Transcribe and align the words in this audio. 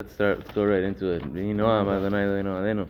Let's 0.00 0.14
start. 0.14 0.38
Let's 0.38 0.52
go 0.52 0.64
right 0.64 0.84
into 0.84 1.10
it. 1.10 1.24
Eloheinu 1.24 1.58
Adenu. 1.58 2.88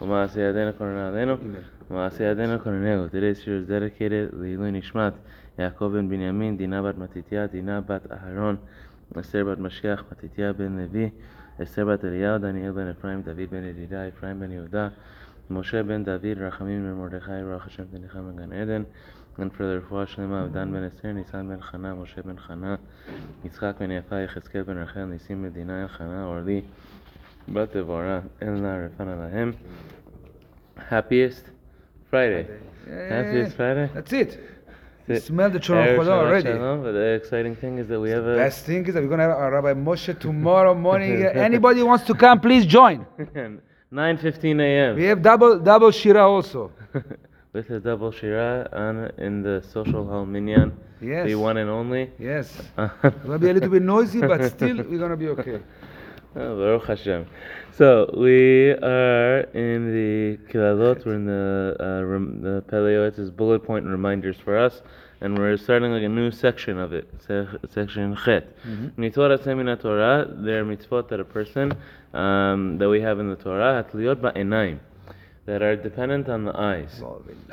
U'maaseh 0.00 0.36
Yadenu 0.36 0.72
Koronel 0.72 1.10
Adenu. 1.10 1.64
U'maaseh 1.90 2.20
Yadenu 2.20 2.62
Koronelu. 2.62 3.10
Today's 3.10 3.44
year 3.44 3.56
is 3.56 3.66
dedicated 3.66 4.30
Leilui 4.30 4.70
Nishmat 4.70 5.14
Yaakov 5.58 5.94
ben 5.94 6.08
Binyamin, 6.08 6.56
Dina 6.56 6.80
bat 6.80 6.94
Matitya, 6.96 7.50
Dina 7.50 7.82
bat 7.82 8.04
Aharon, 8.04 8.58
Esther 9.16 9.46
bat 9.46 9.58
Mashiach, 9.58 10.04
Matitya 10.08 10.56
ben 10.56 10.76
Levi, 10.76 11.10
Esther 11.58 11.84
bat 11.84 12.02
Eliyahu, 12.02 12.40
Daniel 12.40 12.72
ben 12.72 12.88
Ephraim, 12.90 13.22
David 13.22 13.50
ben 13.50 13.64
Yedida, 13.64 14.06
Ephraim 14.06 14.38
ben 14.38 14.50
Yehuda, 14.50 14.92
Moshe 15.50 15.84
ben 15.84 16.04
David, 16.04 16.38
Rachamim 16.38 16.84
ben 16.84 16.94
Mordechai, 16.94 17.42
Ruach 17.42 17.62
Hashem 17.62 17.88
ben 17.90 18.52
Eden, 18.52 18.86
and 19.38 19.52
for 19.54 19.66
the 19.66 19.80
Refuah 19.80 20.08
Shlema 20.08 20.46
of 20.46 20.52
Dan 20.52 20.72
ben 20.72 20.84
Esther, 20.84 21.12
Nisan 21.12 21.48
ben 21.48 21.60
Chana, 21.60 21.96
Moshe 21.96 22.24
ben 22.24 22.36
Chana, 22.36 22.78
Yitzchak 23.44 23.78
ben 23.78 23.90
Yafa, 23.90 24.26
Yechezkel 24.26 24.66
ben 24.66 24.76
Rachel, 24.76 25.06
Nisim 25.06 25.42
ben 25.42 25.52
Dina, 25.52 25.90
Chana, 25.96 26.28
Orli, 26.28 26.64
bat 27.46 27.72
Devorah, 27.72 28.28
Elna, 28.42 28.90
Refana 28.90 29.16
Lahem. 29.16 29.54
Happiest 30.76 31.44
Friday. 32.10 32.48
Happiest 32.86 33.56
Friday. 33.56 33.90
That's 33.94 34.12
it. 34.12 34.40
You 35.06 35.20
smell 35.20 35.50
the 35.50 35.62
Shalom 35.62 35.84
Erev 35.84 35.98
Cholah 35.98 36.04
Shabbat 36.04 36.08
already. 36.08 36.50
Shalom, 36.50 36.82
but 36.82 36.92
the 36.92 37.14
exciting 37.14 37.56
thing 37.56 37.78
is 37.78 37.88
that 37.88 37.98
we 37.98 38.10
have 38.10 38.26
a 38.26 38.36
Best 38.36 38.66
thing 38.66 38.84
is 38.86 38.94
that 38.94 39.02
we're 39.02 39.08
going 39.08 39.18
to 39.18 39.24
have 39.24 39.36
our 39.36 39.52
Rabbi 39.52 39.72
Moshe 39.72 40.18
tomorrow 40.18 40.74
morning. 40.88 41.24
Anybody 41.24 41.82
wants 41.82 42.04
to 42.06 42.14
come, 42.14 42.40
please 42.40 42.66
join. 42.66 43.06
9:15 43.90 44.60
a.m. 44.60 44.96
We 44.96 45.04
have 45.04 45.22
double 45.22 45.58
double 45.58 45.90
shira 45.90 46.28
also. 46.28 46.72
with 47.52 47.70
a 47.70 47.80
double 47.80 48.10
shira 48.12 48.68
on 48.72 49.10
in 49.24 49.42
the 49.42 49.62
social 49.72 50.06
hall 50.06 50.26
minyan, 50.26 50.76
Yes. 51.00 51.26
the 51.26 51.34
one 51.36 51.56
and 51.56 51.70
only. 51.70 52.10
Yes. 52.18 52.52
It's 52.76 52.92
going 53.02 53.32
to 53.32 53.38
be 53.38 53.50
a 53.50 53.54
little 53.54 53.70
bit 53.70 53.82
noisy, 53.82 54.20
but 54.20 54.42
still 54.50 54.76
we're 54.78 54.98
going 54.98 55.10
to 55.10 55.16
be 55.16 55.28
okay. 55.28 55.60
Oh, 56.36 56.56
Baruch 56.56 56.86
Hashem. 56.86 57.26
So 57.72 58.12
we 58.16 58.72
are 58.72 59.40
in 59.54 59.90
the 59.92 60.36
Kilalot. 60.52 61.04
We're 61.06 61.14
in 61.14 61.24
the 61.24 61.74
uh, 61.80 62.04
rem- 62.04 62.42
the 62.42 62.62
Pele 62.68 62.92
Yoetz's 62.92 63.30
bullet 63.30 63.64
point 63.64 63.86
reminders 63.86 64.36
for 64.36 64.56
us, 64.56 64.82
and 65.22 65.36
we're 65.38 65.56
starting 65.56 65.90
like 65.90 66.02
a 66.02 66.08
new 66.08 66.30
section 66.30 66.78
of 66.78 66.92
it, 66.92 67.08
se- 67.26 67.48
section 67.70 68.14
Chet. 68.24 68.54
Mitzvot 68.98 69.44
Min 69.46 69.74
Torah. 69.78 70.28
There 70.30 70.60
are 70.60 70.64
mitzvot 70.64 71.08
that 71.08 71.18
a 71.18 71.24
person 71.24 71.72
um, 72.12 72.76
that 72.78 72.88
we 72.90 73.00
have 73.00 73.18
in 73.20 73.30
the 73.30 73.36
Torah 73.36 73.82
hatliot 73.82 74.16
ba'enaim, 74.16 74.78
that 75.48 75.62
are 75.62 75.76
dependent 75.76 76.28
on 76.28 76.44
the 76.44 76.54
eyes. 76.54 77.00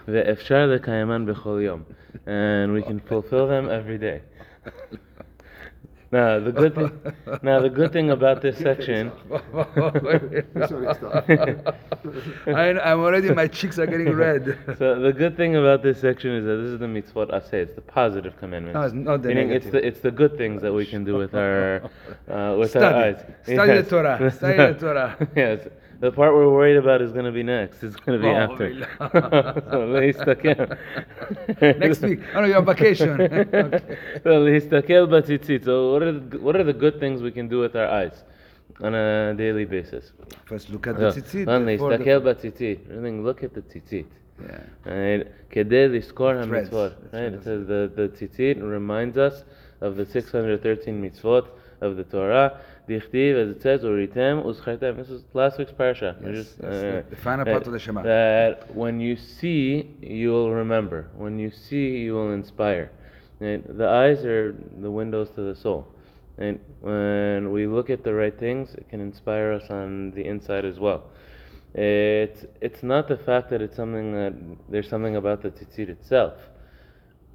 Ve'efshar 0.05 0.63
lekayaman 0.67 1.25
b'chol 1.29 1.63
yom, 1.63 1.85
and 2.25 2.73
we 2.73 2.81
can 2.81 2.99
fulfill 2.99 3.47
them 3.47 3.69
every 3.69 3.97
day. 3.97 4.21
Now 6.11 6.39
the 6.39 6.51
good 6.51 6.75
thing, 6.75 6.91
now 7.41 7.61
the 7.61 7.69
good 7.69 7.91
thing 7.93 8.11
about 8.11 8.41
this 8.41 8.57
section, 8.57 9.11
I, 12.47 12.79
I'm 12.89 12.99
already, 12.99 13.33
my 13.33 13.47
cheeks 13.47 13.79
are 13.79 13.88
getting 13.88 14.11
red. 14.11 14.43
so 14.77 14.99
the 14.99 15.13
good 15.13 15.35
thing 15.38 15.55
about 15.55 15.81
this 15.81 15.99
section 15.99 16.31
is 16.31 16.45
that 16.45 16.57
this 16.57 16.71
is 16.71 16.79
the 16.79 16.85
mitzvot 16.85 17.33
I 17.33 17.39
aseh. 17.39 17.53
It's 17.53 17.75
the 17.75 17.81
positive 17.81 18.38
commandments. 18.38 18.75
No, 18.75 18.81
it's 18.83 18.93
not 18.93 19.21
the 19.23 19.29
Meaning 19.29 19.51
it's 19.51 19.69
the 19.71 19.85
it's 19.85 20.01
the 20.01 20.11
good 20.11 20.38
things 20.38 20.61
that 20.61 20.73
we 20.73 20.85
can 20.85 21.05
do 21.05 21.16
with 21.16 21.33
our 21.33 21.89
uh, 22.29 22.55
with 22.59 22.71
Study. 22.71 22.85
our 22.85 23.03
eyes. 23.03 23.23
Study 23.43 23.81
the 23.81 23.89
Torah. 23.89 24.31
Study 24.31 24.57
the 24.73 24.79
Torah. 24.79 25.29
yes. 25.35 25.67
The 25.99 26.11
part 26.11 26.33
we're 26.33 26.49
worried 26.49 26.77
about 26.77 27.01
is 27.01 27.11
going 27.11 27.25
to 27.25 27.31
be 27.31 27.43
next. 27.43 27.83
It's 27.83 27.95
going 27.95 28.19
to 28.19 28.23
be 28.23 28.29
oh, 28.29 28.35
after. 28.35 28.69
next 31.79 32.01
week. 32.01 32.19
Oh, 32.33 32.41
no, 32.41 32.47
you're 32.47 32.57
on 32.57 32.65
vacation. 32.65 33.17
So, 35.63 35.93
what 35.93 36.03
are, 36.03 36.11
the, 36.11 36.39
what 36.39 36.55
are 36.55 36.63
the 36.63 36.73
good 36.73 36.99
things 36.99 37.21
we 37.21 37.31
can 37.31 37.47
do 37.47 37.59
with 37.59 37.75
our 37.75 37.88
eyes 37.88 38.23
on 38.81 38.93
a 38.93 39.33
daily 39.35 39.66
basis? 39.66 40.11
First, 40.45 40.69
look 40.69 40.88
at 40.88 40.97
the 40.97 41.11
tzitzit. 41.11 41.45
The... 41.45 41.51
Look 41.79 41.91
at 43.43 43.53
the 43.53 43.61
tzitzit. 43.61 44.05
Yeah. 44.41 44.59
Right? 44.85 45.27
Right? 47.13 47.34
It 47.34 47.44
says 47.44 47.67
the, 47.67 47.91
the 47.95 48.09
tzitzit 48.09 48.61
reminds 48.61 49.17
us 49.17 49.44
of 49.81 49.95
the 49.95 50.05
613 50.05 51.01
mitzvot 51.01 51.47
of 51.81 51.95
the 51.95 52.03
Torah. 52.03 52.59
Dichtiv, 52.88 53.35
as 53.35 53.56
it 53.56 53.62
says, 53.62 53.81
Uritem 53.81 54.46
Uschartem. 54.46 54.97
This 54.97 55.09
is 55.09 55.23
last 55.34 55.57
week's 55.57 55.72
parasha. 55.72 56.16
Yes, 56.22 56.35
just, 56.35 56.57
yes, 56.62 56.73
uh, 56.73 57.03
the 57.09 57.16
final 57.16 57.46
part 57.46 57.66
of 57.66 57.73
the 57.73 57.79
Shema. 57.79 58.03
That 58.03 58.75
when 58.75 59.00
you 59.00 59.16
see, 59.16 59.96
you 60.01 60.29
will 60.31 60.51
remember. 60.51 61.09
When 61.16 61.40
you 61.40 61.51
see, 61.51 61.97
you 61.97 62.13
will 62.13 62.31
inspire. 62.31 62.91
And 63.40 63.63
the 63.68 63.88
eyes 63.88 64.23
are 64.23 64.56
the 64.79 64.91
windows 64.91 65.29
to 65.35 65.41
the 65.41 65.56
soul. 65.56 65.88
And 66.38 66.59
when 66.81 67.51
we 67.51 67.66
look 67.66 67.90
at 67.90 68.03
the 68.03 68.13
right 68.13 68.38
things, 68.38 68.73
it 68.75 68.90
can 68.90 69.02
inspire 69.02 69.53
us 69.53 69.69
on 69.69 70.12
the 70.12 70.25
inside 70.25 70.66
as 70.66 70.79
well. 70.79 71.06
It's, 71.73 72.46
it's 72.62 72.84
not 72.84 73.07
the 73.07 73.17
fact 73.17 73.50
that 73.50 73.62
it's 73.62 73.75
something 73.75 74.13
that 74.13 74.34
there's 74.69 74.90
something 74.90 75.16
about 75.16 75.41
the 75.41 75.50
tzitzit 75.50 75.90
itself, 75.90 76.34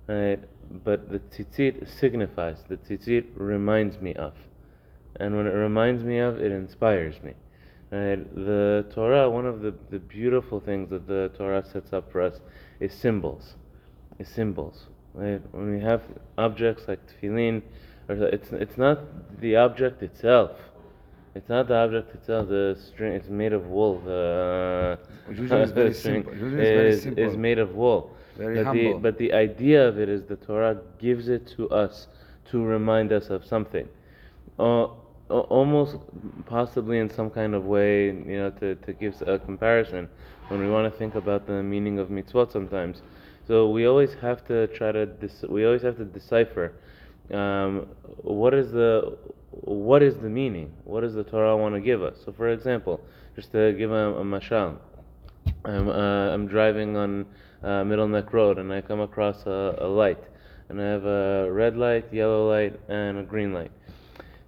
right? 0.07 0.41
But 0.85 1.11
the 1.11 1.19
tzitzit 1.19 1.89
signifies, 1.99 2.59
the 2.69 2.77
tzitzit 2.77 3.27
reminds 3.35 4.01
me 4.01 4.15
of 4.15 4.33
and 5.21 5.37
when 5.37 5.47
it 5.47 5.51
reminds 5.51 6.03
me 6.03 6.19
of, 6.19 6.41
it 6.41 6.51
inspires 6.51 7.23
me. 7.23 7.35
Right? 7.91 8.35
The 8.35 8.87
Torah, 8.95 9.29
one 9.29 9.47
of 9.47 9.61
the, 9.61 9.75
the 9.91 9.99
beautiful 9.99 10.61
things 10.61 10.89
that 10.91 11.07
the 11.07 11.31
Torah 11.37 11.65
sets 11.65 11.93
up 11.93 12.11
for 12.11 12.23
us 12.23 12.41
is 12.81 12.95
symbols. 12.95 13.55
Is 14.19 14.29
symbols. 14.29 14.87
Right? 15.13 15.43
When 15.53 15.71
we 15.73 15.81
have 15.81 16.03
objects 16.39 16.85
like 16.89 17.01
tefillin, 17.07 17.63
or 18.09 18.15
it's 18.15 18.51
it's 18.53 18.79
not 18.79 19.01
the 19.41 19.57
object 19.57 20.03
itself. 20.03 20.53
It's 21.35 21.49
not 21.49 21.69
the 21.69 21.77
object 21.77 22.15
itself. 22.15 22.49
The 22.49 22.79
string 22.81 23.13
it's 23.13 23.29
made 23.29 23.53
of 23.53 23.67
wool. 23.67 24.01
The 24.01 24.99
Usually 25.29 25.61
it's 25.61 25.73
very 25.73 25.95
simple. 26.09 26.33
Usually 26.33 26.63
it's 26.63 26.71
very 26.71 26.99
simple. 26.99 27.25
is 27.25 27.37
made 27.37 27.59
of 27.59 27.75
wool. 27.75 28.17
Very 28.37 28.57
but 28.57 28.67
humble. 28.67 28.95
The, 28.95 28.99
but 29.01 29.19
the 29.19 29.33
idea 29.33 29.87
of 29.87 29.99
it 29.99 30.09
is 30.09 30.23
the 30.25 30.37
Torah 30.37 30.79
gives 30.99 31.29
it 31.29 31.47
to 31.57 31.69
us 31.71 32.09
to 32.51 32.65
remind 32.65 33.13
us 33.13 33.31
of 33.31 33.45
something. 33.45 33.87
Uh, 34.59 34.89
almost 35.31 35.97
possibly 36.47 36.99
in 36.99 37.09
some 37.09 37.31
kind 37.31 37.55
of 37.55 37.65
way, 37.65 38.07
you 38.07 38.39
know, 38.39 38.51
to, 38.51 38.75
to 38.75 38.93
give 38.93 39.21
a 39.23 39.39
comparison 39.39 40.09
when 40.49 40.61
we 40.61 40.69
want 40.69 40.93
to 40.93 40.99
think 40.99 41.15
about 41.15 41.47
the 41.47 41.63
meaning 41.63 41.99
of 41.99 42.09
mitzvot 42.09 42.53
sometimes. 42.53 43.03
So 43.47 43.69
we 43.69 43.87
always 43.87 44.15
have 44.15 44.47
to 44.47 44.67
try 44.69 44.93
to 44.93 45.09
we 45.49 45.65
always 45.65 45.83
have 45.83 45.97
to 45.97 46.05
decipher 46.05 46.75
um, 47.33 47.87
what 48.23 48.55
is 48.55 48.73
the 48.73 49.17
what 49.51 50.03
is 50.03 50.17
the 50.17 50.29
meaning? 50.29 50.73
What 50.85 51.01
does 51.03 51.15
the 51.15 51.25
Torah 51.25 51.57
want 51.57 51.75
to 51.75 51.81
give 51.81 52.03
us? 52.03 52.17
So, 52.25 52.33
for 52.33 52.49
example, 52.49 53.01
just 53.37 53.53
to 53.53 53.73
give 53.73 53.91
a, 53.91 54.15
a 54.15 54.25
mashal, 54.25 54.77
I'm 55.65 55.89
uh, 55.89 56.35
I'm 56.35 56.47
driving 56.47 56.97
on 56.97 57.27
uh, 57.63 57.85
Middle 57.85 58.09
Neck 58.09 58.33
Road 58.33 58.59
and 58.59 58.73
I 58.73 58.81
come 58.81 59.01
across 59.01 59.47
a, 59.47 59.77
a 59.79 59.87
light, 59.87 60.23
and 60.69 60.81
I 60.81 60.85
have 60.85 61.05
a 61.05 61.51
red 61.51 61.77
light, 61.77 62.13
yellow 62.13 62.49
light, 62.49 62.79
and 62.89 63.19
a 63.19 63.23
green 63.23 63.53
light. 63.53 63.73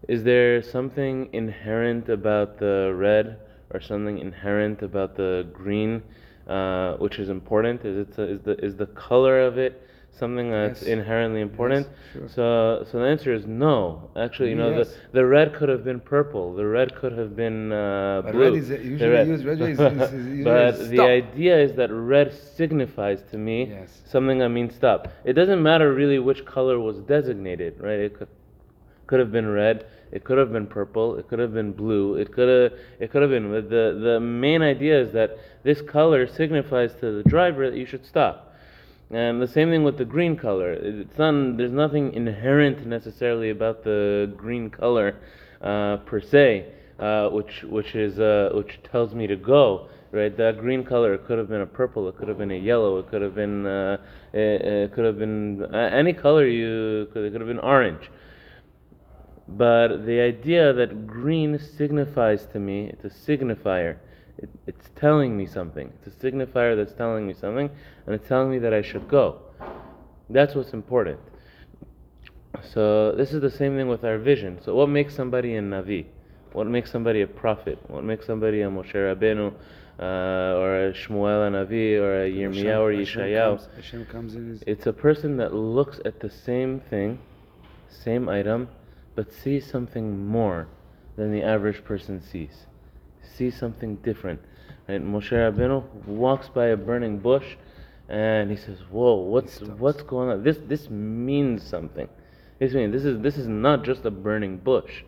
Is 0.08 0.24
there 0.24 0.62
something 0.62 1.28
inherent 1.32 2.08
about 2.08 2.58
the 2.58 2.92
red 2.96 3.38
or 3.72 3.80
something 3.80 4.18
inherent 4.18 4.82
about 4.82 5.16
the 5.16 5.46
green, 5.52 6.02
uh, 6.48 6.96
which 6.96 7.18
is 7.18 7.28
important? 7.28 7.84
Is 7.84 7.96
it 8.08 8.18
is 8.18 8.40
the 8.42 8.54
is 8.64 8.76
the 8.76 8.86
color 8.86 9.40
of 9.40 9.58
it 9.58 9.80
something 10.14 10.50
that's 10.50 10.82
Yes. 10.82 10.90
inherently 10.90 11.40
important? 11.40 11.86
sure. 12.12 12.28
So 12.28 12.84
so 12.90 12.98
the 12.98 13.06
answer 13.06 13.32
is 13.32 13.46
no. 13.46 14.10
Actually, 14.16 14.50
you 14.50 14.56
know 14.56 14.70
Yes. 14.76 14.88
the 15.12 15.20
the 15.20 15.24
red 15.26 15.54
could 15.54 15.68
have 15.68 15.84
been 15.84 16.00
purple. 16.00 16.52
The 16.54 16.66
red 16.66 16.94
could 16.96 17.12
have 17.12 17.34
been 17.36 17.72
uh, 17.72 18.22
blue. 18.30 18.42
red 18.42 18.54
is- 18.54 18.68
The 18.68 18.78
usually 18.82 19.28
used- 19.32 19.46
red 19.46 19.60
is- 19.60 19.80
is- 19.80 20.12
is 20.12 20.26
usually 20.38 20.44
but 20.44 20.78
the 20.78 20.96
stop. 20.96 21.08
idea 21.08 21.56
is 21.66 21.72
that 21.74 21.90
red 21.92 22.32
signifies 22.32 23.22
to 23.30 23.38
me 23.38 23.58
Yes. 23.70 24.02
something 24.04 24.38
that 24.40 24.50
means 24.50 24.74
stop. 24.74 25.08
It 25.24 25.34
doesn't 25.34 25.62
matter 25.62 25.94
really 25.94 26.18
which 26.18 26.44
color 26.44 26.78
was 26.80 26.98
designated, 27.16 27.80
right? 27.80 28.00
It 28.08 28.18
could, 28.18 28.28
could 29.12 29.20
have 29.20 29.30
been 29.30 29.50
red, 29.50 29.84
it 30.10 30.24
could 30.24 30.38
have 30.38 30.54
been 30.54 30.66
purple, 30.66 31.18
it 31.18 31.28
could 31.28 31.38
have 31.38 31.52
been 31.52 31.70
blue, 31.70 32.14
it 32.14 32.32
could 32.32 32.48
have 32.48 32.78
it 32.98 33.10
could 33.10 33.20
have 33.20 33.30
been 33.30 33.52
the 33.52 33.84
the 34.02 34.18
main 34.18 34.62
idea 34.62 34.98
is 34.98 35.12
that 35.12 35.36
this 35.64 35.82
color 35.82 36.26
signifies 36.26 36.94
to 36.94 37.22
the 37.22 37.28
driver 37.28 37.70
that 37.70 37.76
you 37.76 37.84
should 37.84 38.06
stop. 38.06 38.54
And 39.10 39.42
the 39.42 39.46
same 39.46 39.68
thing 39.68 39.84
with 39.84 39.98
the 39.98 40.06
green 40.06 40.34
color. 40.34 40.72
It's 40.72 41.18
not, 41.18 41.58
there's 41.58 41.72
nothing 41.72 42.14
inherent 42.14 42.86
necessarily 42.86 43.50
about 43.50 43.84
the 43.84 44.32
green 44.34 44.70
color 44.70 45.16
uh, 45.60 45.98
per 46.06 46.22
se, 46.22 46.72
uh, 46.98 47.28
which 47.28 47.64
which 47.64 47.94
is 47.94 48.18
uh, 48.18 48.48
which 48.54 48.80
tells 48.90 49.14
me 49.14 49.26
to 49.26 49.36
go. 49.36 49.88
Right, 50.10 50.34
that 50.38 50.58
green 50.58 50.84
color 50.84 51.18
could 51.18 51.36
have 51.36 51.50
been 51.50 51.60
a 51.60 51.66
purple, 51.66 52.08
it 52.08 52.16
could 52.16 52.28
have 52.28 52.38
been 52.38 52.50
a 52.50 52.62
yellow, 52.70 52.98
it 52.98 53.10
could 53.10 53.20
have 53.20 53.34
been 53.34 53.66
uh, 53.66 53.98
it, 54.32 54.62
it 54.62 54.92
could 54.94 55.04
have 55.04 55.18
been 55.18 55.62
uh, 55.64 55.76
any 56.02 56.14
color 56.14 56.46
you 56.46 57.08
could 57.12 57.24
it 57.26 57.32
could 57.32 57.42
have 57.42 57.48
been 57.48 57.66
orange. 57.76 58.10
But 59.48 60.06
the 60.06 60.20
idea 60.20 60.72
that 60.72 61.06
green 61.06 61.58
signifies 61.58 62.46
to 62.46 62.58
me, 62.58 62.86
it's 62.86 63.04
a 63.04 63.08
signifier. 63.10 63.96
It, 64.38 64.48
it's 64.66 64.88
telling 64.96 65.36
me 65.36 65.46
something. 65.46 65.92
It's 66.04 66.16
a 66.16 66.18
signifier 66.26 66.76
that's 66.76 66.94
telling 66.94 67.26
me 67.26 67.34
something, 67.34 67.68
and 68.06 68.14
it's 68.14 68.28
telling 68.28 68.50
me 68.50 68.58
that 68.58 68.72
I 68.72 68.82
should 68.82 69.08
go. 69.08 69.40
That's 70.30 70.54
what's 70.54 70.72
important. 70.72 71.18
So 72.62 73.12
this 73.12 73.32
is 73.32 73.40
the 73.40 73.50
same 73.50 73.76
thing 73.76 73.88
with 73.88 74.04
our 74.04 74.18
vision. 74.18 74.60
So 74.62 74.74
what 74.74 74.88
makes 74.88 75.14
somebody 75.14 75.56
a 75.56 75.60
navi? 75.60 76.06
What 76.52 76.66
makes 76.66 76.90
somebody 76.90 77.22
a 77.22 77.26
prophet? 77.26 77.78
What 77.88 78.04
makes 78.04 78.26
somebody 78.26 78.60
a 78.60 78.68
Moshe 78.68 78.92
Rabbeinu, 78.94 79.52
uh, 79.98 80.58
or 80.60 80.86
a 80.88 80.92
Shmuel 80.92 81.48
a 81.48 81.50
Navi, 81.50 81.98
or 81.98 82.24
a 82.24 82.30
Yirmiyahu 82.30 82.78
or 82.78 82.92
Yeshayahu? 82.92 83.56
comes- 83.56 83.68
Hashem 83.76 84.06
comes 84.06 84.34
in 84.34 84.48
his. 84.50 84.62
It's 84.66 84.86
a 84.86 84.92
person 84.92 85.38
that 85.38 85.54
looks 85.54 86.00
at 86.04 86.20
the 86.20 86.30
same 86.30 86.80
thing, 86.80 87.18
same 87.88 88.28
item, 88.28 88.68
but 89.14 89.32
see 89.32 89.60
something 89.60 90.26
more 90.26 90.68
than 91.16 91.32
the 91.32 91.42
average 91.42 91.84
person 91.84 92.20
sees. 92.20 92.66
See 93.22 93.50
something 93.50 93.96
different. 93.96 94.40
Right? 94.88 95.02
Moshe 95.02 95.30
Rabbeinu 95.30 96.06
walks 96.06 96.48
by 96.48 96.66
a 96.66 96.76
burning 96.76 97.18
bush, 97.18 97.56
and 98.08 98.50
he 98.50 98.56
says, 98.56 98.78
"Whoa, 98.90 99.14
what's 99.14 99.60
what's 99.60 100.02
going 100.02 100.30
on? 100.30 100.42
This 100.42 100.58
this 100.66 100.90
means 100.90 101.62
something. 101.62 102.08
This 102.58 102.74
means 102.74 102.92
this 102.92 103.04
is 103.04 103.20
this 103.20 103.36
is 103.36 103.48
not 103.48 103.84
just 103.84 104.04
a 104.04 104.10
burning 104.10 104.58
bush. 104.58 105.02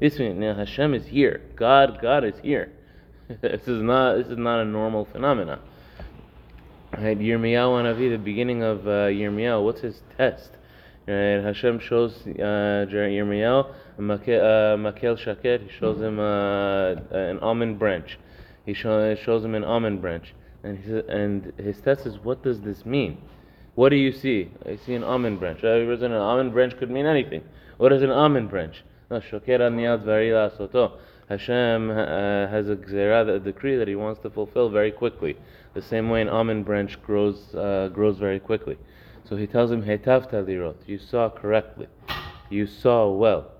This 0.00 0.18
means 0.18 0.38
now 0.38 0.54
Hashem 0.54 0.94
is 0.94 1.06
here. 1.06 1.42
God 1.54 1.98
God 2.02 2.24
is 2.24 2.38
here. 2.40 2.72
this 3.40 3.68
is 3.68 3.82
not 3.82 4.16
this 4.16 4.28
is 4.28 4.38
not 4.38 4.60
a 4.60 4.64
normal 4.64 5.04
phenomenon." 5.04 5.60
Right, 6.92 7.18
Yirmiyahu 7.18 7.82
Navi, 7.82 8.10
the 8.10 8.16
beginning 8.16 8.62
of 8.62 8.86
uh, 8.86 9.08
Yirmiyahu, 9.10 9.62
what's 9.64 9.82
his 9.82 10.02
test? 10.16 10.52
Right, 11.08 11.40
Hashem 11.40 11.78
shows 11.78 12.26
uh, 12.26 12.84
Jer- 12.90 13.04
a 13.04 14.02
makel, 14.02 15.12
uh, 15.12 15.16
shaked. 15.16 15.62
He 15.62 15.68
shows 15.78 16.00
him 16.00 16.18
uh, 16.18 16.94
an 17.12 17.38
almond 17.38 17.78
branch. 17.78 18.18
He 18.64 18.74
show, 18.74 19.14
shows 19.14 19.44
him 19.44 19.54
an 19.54 19.62
almond 19.62 20.00
branch, 20.00 20.34
and 20.64 20.78
and 21.08 21.52
his 21.58 21.78
test 21.80 22.06
is, 22.06 22.18
what 22.24 22.42
does 22.42 22.60
this 22.62 22.84
mean? 22.84 23.18
What 23.76 23.90
do 23.90 23.96
you 23.96 24.10
see? 24.10 24.50
I 24.64 24.76
see 24.84 24.94
an 24.94 25.04
almond 25.04 25.38
branch. 25.38 25.62
Uh, 25.62 25.76
an 26.02 26.12
almond 26.12 26.52
branch 26.52 26.76
could 26.76 26.90
mean 26.90 27.06
anything. 27.06 27.42
What 27.76 27.92
is 27.92 28.02
an 28.02 28.10
almond 28.10 28.50
branch? 28.50 28.82
Soto. 29.08 30.98
Hashem 31.28 31.90
uh, 31.90 32.48
has 32.48 32.68
a 32.68 32.74
gzera, 32.74 33.36
a 33.36 33.38
decree 33.38 33.76
that 33.76 33.86
He 33.86 33.94
wants 33.94 34.20
to 34.22 34.30
fulfill 34.30 34.70
very 34.70 34.90
quickly. 34.90 35.36
The 35.74 35.82
same 35.82 36.08
way 36.08 36.22
an 36.22 36.28
almond 36.28 36.64
branch 36.64 37.00
grows 37.02 37.54
uh, 37.54 37.90
grows 37.92 38.18
very 38.18 38.40
quickly. 38.40 38.76
So 39.28 39.36
He 39.36 39.46
tells 39.46 39.70
him, 39.70 39.82
"Hetavta 39.82 40.44
lirot." 40.46 40.76
You 40.86 40.98
saw 40.98 41.28
correctly. 41.28 41.88
You 42.50 42.66
saw 42.66 43.10
well. 43.10 43.50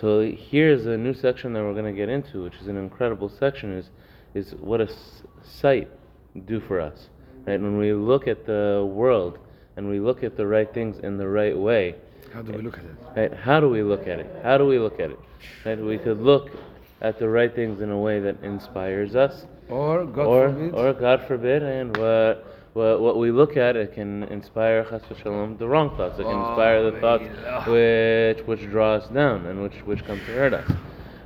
So 0.00 0.20
here's 0.22 0.86
a 0.86 0.96
new 0.96 1.14
section 1.14 1.52
that 1.52 1.62
we're 1.62 1.72
going 1.72 1.84
to 1.84 1.92
get 1.92 2.08
into, 2.08 2.42
which 2.42 2.56
is 2.60 2.66
an 2.66 2.76
incredible 2.76 3.28
section. 3.28 3.72
Is 3.72 3.90
is 4.34 4.52
what 4.60 4.80
a 4.80 4.88
sight 5.42 5.88
do 6.46 6.60
for 6.60 6.80
us? 6.80 7.08
Right? 7.46 7.60
When 7.60 7.78
we 7.78 7.92
look 7.92 8.26
at 8.26 8.44
the 8.46 8.88
world 8.92 9.38
and 9.76 9.88
we 9.88 10.00
look 10.00 10.24
at 10.24 10.36
the 10.36 10.46
right 10.46 10.72
things 10.74 10.98
in 10.98 11.16
the 11.16 11.28
right 11.28 11.56
way, 11.56 11.94
How 12.32 12.42
do 12.42 12.52
we 12.52 12.62
look 12.62 12.78
at 12.78 12.84
it? 12.84 12.96
Right? 13.16 13.32
How 13.38 13.60
do 13.60 13.68
we 13.70 13.82
look 13.82 14.08
at 14.08 14.18
it? 14.18 14.26
How 14.42 14.58
do 14.58 14.66
we 14.66 14.78
look 14.78 14.98
at 14.98 15.10
it? 15.10 15.18
Right? 15.64 15.78
We 15.78 15.98
could 15.98 16.20
look 16.20 16.50
at 17.00 17.18
the 17.18 17.28
right 17.28 17.54
things 17.54 17.80
in 17.80 17.90
a 17.90 17.98
way 17.98 18.18
that 18.20 18.42
inspires 18.42 19.14
us, 19.14 19.46
Or 19.68 20.04
God 20.04 20.26
or 20.26 20.48
forbid. 20.50 20.74
or 20.74 20.92
God 20.94 21.22
forbid, 21.28 21.62
and 21.62 21.96
what 21.96 22.44
what, 22.74 23.00
what 23.00 23.18
we 23.18 23.30
look 23.30 23.56
at 23.56 23.76
it 23.76 23.94
can 23.94 24.24
inspire 24.24 24.84
chas 24.84 25.02
v'shalom 25.02 25.56
the 25.58 25.66
wrong 25.66 25.96
thoughts. 25.96 26.18
It 26.18 26.24
can 26.24 26.38
inspire 26.38 26.90
the 26.90 27.00
thoughts 27.00 27.24
which 27.68 28.46
which 28.46 28.68
draw 28.70 28.94
us 28.94 29.08
down 29.08 29.46
and 29.46 29.62
which 29.62 29.76
which 29.84 30.04
come 30.04 30.18
to 30.18 30.32
hurt 30.32 30.52
us. 30.52 30.70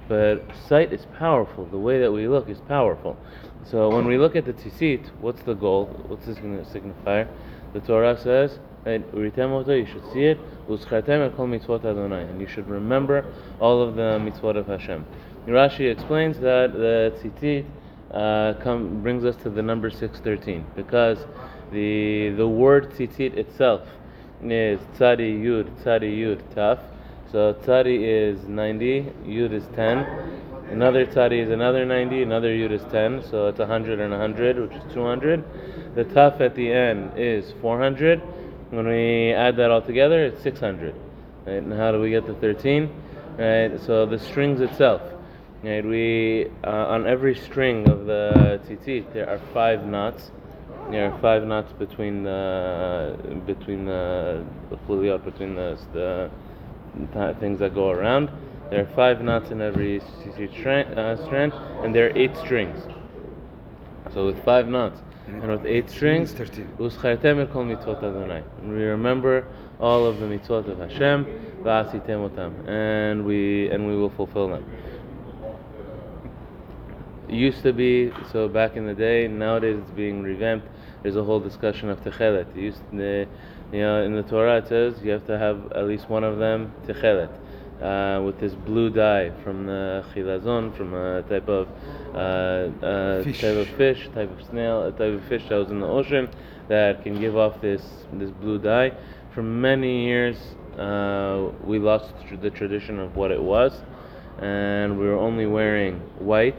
But 0.08 0.42
sight 0.68 0.92
is 0.92 1.06
powerful. 1.18 1.66
The 1.66 1.78
way 1.78 2.00
that 2.00 2.12
we 2.12 2.28
look 2.28 2.48
is 2.48 2.60
powerful. 2.60 3.16
So 3.64 3.90
when 3.90 4.06
we 4.06 4.16
look 4.16 4.36
at 4.36 4.44
the 4.44 4.52
tzitzit, 4.52 5.10
what's 5.20 5.42
the 5.42 5.54
goal? 5.54 5.86
What's 6.06 6.26
this 6.26 6.38
going 6.38 6.56
to 6.56 6.70
signify? 6.70 7.24
The 7.74 7.80
Torah 7.80 8.18
says, 8.18 8.58
right, 8.86 9.04
"Uritem 9.14 9.50
oto," 9.50 9.74
you 9.74 9.86
should 9.86 10.04
see 10.12 10.24
it. 10.24 10.38
"Uschartem 10.68 11.26
et 11.26 11.36
mitzvot 11.36 11.84
Adonai," 11.84 12.22
and 12.22 12.40
you 12.40 12.46
should 12.46 12.68
remember 12.68 13.24
all 13.60 13.82
of 13.82 13.96
the 13.96 14.18
mitzvot 14.18 14.56
of 14.56 14.66
Hashem. 14.66 15.04
Rashi 15.46 15.90
explains 15.90 16.38
that 16.40 16.72
the 16.74 17.12
tzitzit 17.20 17.64
uh, 18.12 18.54
come, 18.62 19.02
brings 19.02 19.24
us 19.24 19.36
to 19.36 19.50
the 19.50 19.62
number 19.62 19.90
613 19.90 20.64
because 20.74 21.18
the 21.72 22.30
the 22.30 22.48
word 22.48 22.90
tzitzit 22.92 23.36
itself 23.36 23.82
is 24.42 24.80
tzadi 24.96 25.42
yud 25.42 25.68
tzadi 25.82 26.16
yud 26.16 26.42
taf. 26.54 26.78
So 27.30 27.52
tzadi 27.52 28.00
is 28.02 28.48
90, 28.48 29.12
yud 29.26 29.52
is 29.52 29.64
10. 29.74 29.98
Another 30.70 31.04
tzadi 31.04 31.42
is 31.42 31.50
another 31.50 31.84
90, 31.84 32.22
another 32.22 32.48
yud 32.48 32.72
is 32.72 32.82
10. 32.90 33.24
So 33.30 33.48
it's 33.48 33.58
100 33.58 34.00
and 34.00 34.12
100, 34.12 34.58
which 34.58 34.72
is 34.72 34.92
200. 34.94 35.44
The 35.94 36.04
taf 36.04 36.40
at 36.40 36.54
the 36.54 36.72
end 36.72 37.12
is 37.16 37.52
400. 37.60 38.20
When 38.70 38.86
we 38.86 39.32
add 39.32 39.56
that 39.56 39.70
all 39.70 39.82
together, 39.82 40.24
it's 40.24 40.42
600. 40.42 40.94
Right? 41.46 41.54
And 41.54 41.72
how 41.72 41.92
do 41.92 42.00
we 42.00 42.10
get 42.10 42.26
the 42.26 42.34
13? 42.34 42.90
Right? 43.38 43.78
So 43.80 44.06
the 44.06 44.18
strings 44.18 44.60
itself. 44.60 45.02
We 45.60 46.46
uh, 46.62 46.70
on 46.70 47.08
every 47.08 47.34
string 47.34 47.88
of 47.90 48.06
the 48.06 48.60
tzitzit 48.64 49.12
there 49.12 49.28
are 49.28 49.40
five 49.52 49.84
knots. 49.84 50.30
There 50.88 51.10
are 51.10 51.18
five 51.20 51.44
knots 51.48 51.72
between 51.72 52.22
the 52.22 53.18
between 53.44 53.84
the 53.84 54.44
the 54.70 54.76
chuliyot, 54.76 55.24
between 55.24 55.56
the, 55.56 55.76
the 55.92 56.30
things 57.40 57.58
that 57.58 57.74
go 57.74 57.90
around. 57.90 58.30
There 58.70 58.82
are 58.82 58.94
five 58.94 59.20
knots 59.20 59.50
in 59.50 59.60
every 59.60 59.98
tzitzit 59.98 60.52
strand, 60.52 60.96
uh, 60.96 61.16
strand, 61.26 61.52
and 61.82 61.92
there 61.92 62.06
are 62.06 62.16
eight 62.16 62.36
strings. 62.36 62.78
So 64.14 64.26
with 64.26 64.40
five 64.44 64.68
knots 64.68 65.00
and 65.26 65.50
with 65.50 65.66
eight 65.66 65.90
strings, 65.90 66.38
Means 66.38 66.50
13. 66.50 66.68
"Uschartem 66.78 67.42
et 67.42 67.50
kol 67.50 67.64
mitzvot 67.64 67.98
Adonai." 67.98 68.44
And 68.62 68.76
we 68.76 68.84
remember 68.84 69.44
all 69.80 70.06
of 70.06 70.20
the 70.20 70.26
mitzvot 70.26 70.68
of 70.68 70.78
Hashem, 70.78 71.26
and 72.68 73.24
we 73.24 73.68
and 73.70 73.88
we 73.88 73.96
will 73.96 74.10
fulfill 74.10 74.48
them. 74.50 74.64
Used 77.28 77.62
to 77.62 77.72
be 77.72 78.10
so 78.32 78.48
back 78.48 78.76
in 78.76 78.86
the 78.86 78.94
day. 78.94 79.28
Nowadays 79.28 79.78
it's 79.82 79.90
being 79.90 80.22
revamped. 80.22 80.66
There's 81.02 81.16
a 81.16 81.22
whole 81.24 81.40
discussion 81.40 81.90
of 81.90 82.00
techelet. 82.00 82.56
Used 82.56 82.82
the, 82.92 83.28
you 83.72 83.80
know, 83.80 84.02
in 84.02 84.14
the 84.14 84.22
Torah 84.22 84.58
it 84.58 84.68
says 84.68 84.94
you 85.02 85.10
have 85.10 85.26
to 85.26 85.38
have 85.38 85.72
at 85.72 85.84
least 85.86 86.08
one 86.08 86.24
of 86.24 86.38
them 86.38 86.72
techelet. 86.86 87.30
Uh, 87.82 88.20
with 88.24 88.40
this 88.40 88.54
blue 88.54 88.90
dye 88.90 89.30
from 89.44 89.66
the 89.66 90.04
chilazon, 90.12 90.76
from 90.76 90.94
a 90.94 91.22
type 91.28 91.48
of 91.48 91.68
uh, 92.12 92.18
uh, 92.84 93.22
Fish. 93.22 93.40
type 93.40 93.56
of 93.56 93.68
fish, 93.76 94.08
type 94.14 94.30
of 94.36 94.44
snail, 94.46 94.82
a 94.82 94.90
type 94.90 95.14
of 95.14 95.24
fish 95.28 95.44
that 95.48 95.54
was 95.54 95.70
in 95.70 95.78
the 95.78 95.86
ocean 95.86 96.28
that 96.66 97.04
can 97.04 97.20
give 97.20 97.36
off 97.36 97.60
this 97.60 97.82
this 98.14 98.30
blue 98.30 98.58
dye. 98.58 98.90
For 99.32 99.44
many 99.44 100.06
years, 100.06 100.36
uh, 100.76 101.50
we 101.62 101.78
lost 101.78 102.14
the 102.40 102.50
tradition 102.50 102.98
of 102.98 103.14
what 103.14 103.30
it 103.30 103.40
was, 103.40 103.80
and 104.40 104.98
we 104.98 105.06
were 105.06 105.18
only 105.18 105.46
wearing 105.46 106.00
white, 106.18 106.58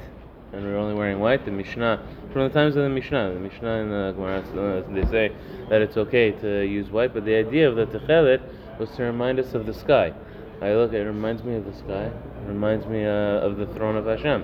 and 0.54 0.64
we're 0.64 0.78
only 0.78 0.96
wearing 0.96 1.20
white. 1.20 1.46
The 1.46 1.52
Mishnah, 1.52 2.02
from 2.34 2.48
the 2.48 2.54
times 2.54 2.76
of 2.76 2.84
the 2.84 2.90
Mishnah, 2.90 3.34
the 3.34 3.40
Mishnah 3.40 3.82
and 3.82 3.92
the 3.92 4.14
Gemara, 4.16 4.84
they 4.90 5.06
say 5.10 5.36
that 5.70 5.82
it's 5.82 5.98
okay 5.98 6.32
to 6.32 6.66
use 6.66 6.90
white, 6.90 7.14
but 7.14 7.26
the 7.26 7.36
idea 7.36 7.70
of 7.70 7.76
the 7.76 7.86
techelet 7.86 8.42
was 8.80 8.90
to 8.92 9.04
remind 9.04 9.40
us 9.40 9.54
of 9.54 9.66
the 9.66 9.74
sky. 9.74 10.14
I 10.62 10.74
look, 10.74 10.94
it 10.94 11.04
reminds 11.04 11.44
me 11.44 11.56
of 11.56 11.66
the 11.66 11.74
sky. 11.74 12.06
It 12.06 12.48
reminds 12.48 12.86
me 12.86 13.06
uh, 13.06 13.10
of 13.10 13.58
the 13.58 13.68
throne 13.68 13.96
of 13.96 14.06
Hashem. 14.06 14.44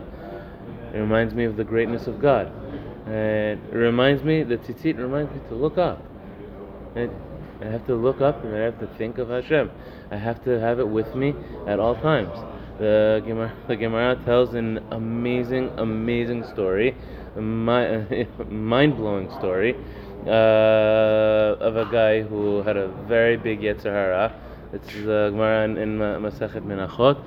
It 0.93 0.97
reminds 0.97 1.33
me 1.33 1.43
of 1.43 1.57
the 1.57 1.63
greatness 1.63 2.07
of 2.07 2.21
God. 2.21 2.51
And 3.05 3.61
it 3.71 3.75
reminds 3.75 4.23
me, 4.23 4.43
the 4.43 4.57
tzitzit 4.57 4.97
reminds 4.97 5.31
me 5.33 5.41
to 5.49 5.55
look 5.55 5.77
up. 5.77 6.03
And 6.95 7.11
I 7.61 7.65
have 7.65 7.85
to 7.87 7.95
look 7.95 8.21
up 8.21 8.43
and 8.43 8.55
I 8.55 8.59
have 8.59 8.79
to 8.79 8.87
think 8.97 9.17
of 9.17 9.29
Hashem. 9.29 9.71
I 10.11 10.17
have 10.17 10.43
to 10.45 10.59
have 10.59 10.79
it 10.79 10.87
with 10.87 11.15
me 11.15 11.33
at 11.67 11.79
all 11.79 11.95
times. 11.95 12.37
The 12.77 13.23
Gemara, 13.25 13.53
the 13.67 13.75
Gemara 13.77 14.15
tells 14.25 14.53
an 14.53 14.79
amazing, 14.91 15.71
amazing 15.77 16.43
story, 16.43 16.95
mi- 17.37 18.27
mind-blowing 18.49 19.31
story 19.31 19.75
uh, 20.27 20.29
of 21.67 21.77
a 21.77 21.85
guy 21.91 22.21
who 22.21 22.61
had 22.63 22.75
a 22.75 22.89
very 23.07 23.37
big 23.37 23.61
Yetzer 23.61 23.83
Hara. 23.93 24.33
It's 24.73 24.91
the 24.91 25.29
Gemara 25.31 25.63
in, 25.65 25.77
in 25.77 25.97
Ma- 25.97 26.17
Masechet 26.17 26.63
Menachot. 26.65 27.17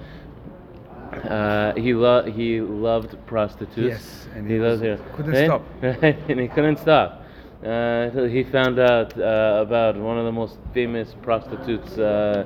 Uh, 1.25 1.73
he 1.75 1.95
lo- 1.95 2.25
he 2.31 2.61
loved 2.61 3.17
prostitutes. 3.27 3.77
Yes, 3.79 4.29
and 4.35 4.47
he, 4.47 4.55
he 4.55 4.61
loves 4.61 4.83
was- 4.83 5.01
couldn't 5.17 5.33
Right? 5.33 5.45
stop. 5.47 5.63
Right, 5.81 6.19
and 6.29 6.41
he 6.41 6.49
couldn't 6.49 6.79
stop. 6.79 7.23
Uh, 7.63 8.11
so 8.13 8.29
he 8.29 8.45
found 8.45 8.79
out 8.79 9.19
uh, 9.19 9.63
about 9.67 9.97
one 9.97 10.19
of 10.19 10.25
the 10.27 10.33
most 10.33 10.59
famous 10.75 11.15
prostitutes. 11.23 11.97
Uh, 11.99 12.45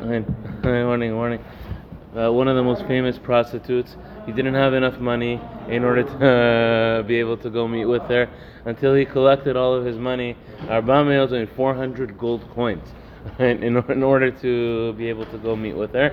warning, 0.64 1.14
warning. 1.14 1.44
Uh, 2.16 2.32
one 2.32 2.48
of 2.48 2.56
the 2.56 2.62
most 2.62 2.84
famous 2.86 3.18
prostitutes. 3.18 3.96
He 4.26 4.32
didn't 4.32 4.54
have 4.54 4.74
enough 4.74 4.98
money 4.98 5.40
in 5.68 5.84
order 5.84 6.02
to 6.02 6.26
uh, 7.00 7.02
be 7.02 7.16
able 7.20 7.36
to 7.36 7.50
go 7.50 7.68
meet 7.68 7.84
with 7.84 8.02
her 8.04 8.28
until 8.64 8.94
he 8.94 9.04
collected 9.04 9.56
all 9.56 9.74
of 9.74 9.84
his 9.84 9.96
money, 9.96 10.36
Arba 10.68 11.04
meals 11.04 11.30
and 11.32 11.48
400 11.50 12.18
gold 12.18 12.48
coins. 12.52 12.88
In, 13.38 13.62
in, 13.62 14.02
order 14.02 14.30
to 14.30 14.94
be 14.94 15.10
able 15.10 15.26
to 15.26 15.36
go 15.36 15.54
meet 15.54 15.74
with 15.74 15.92
her, 15.92 16.08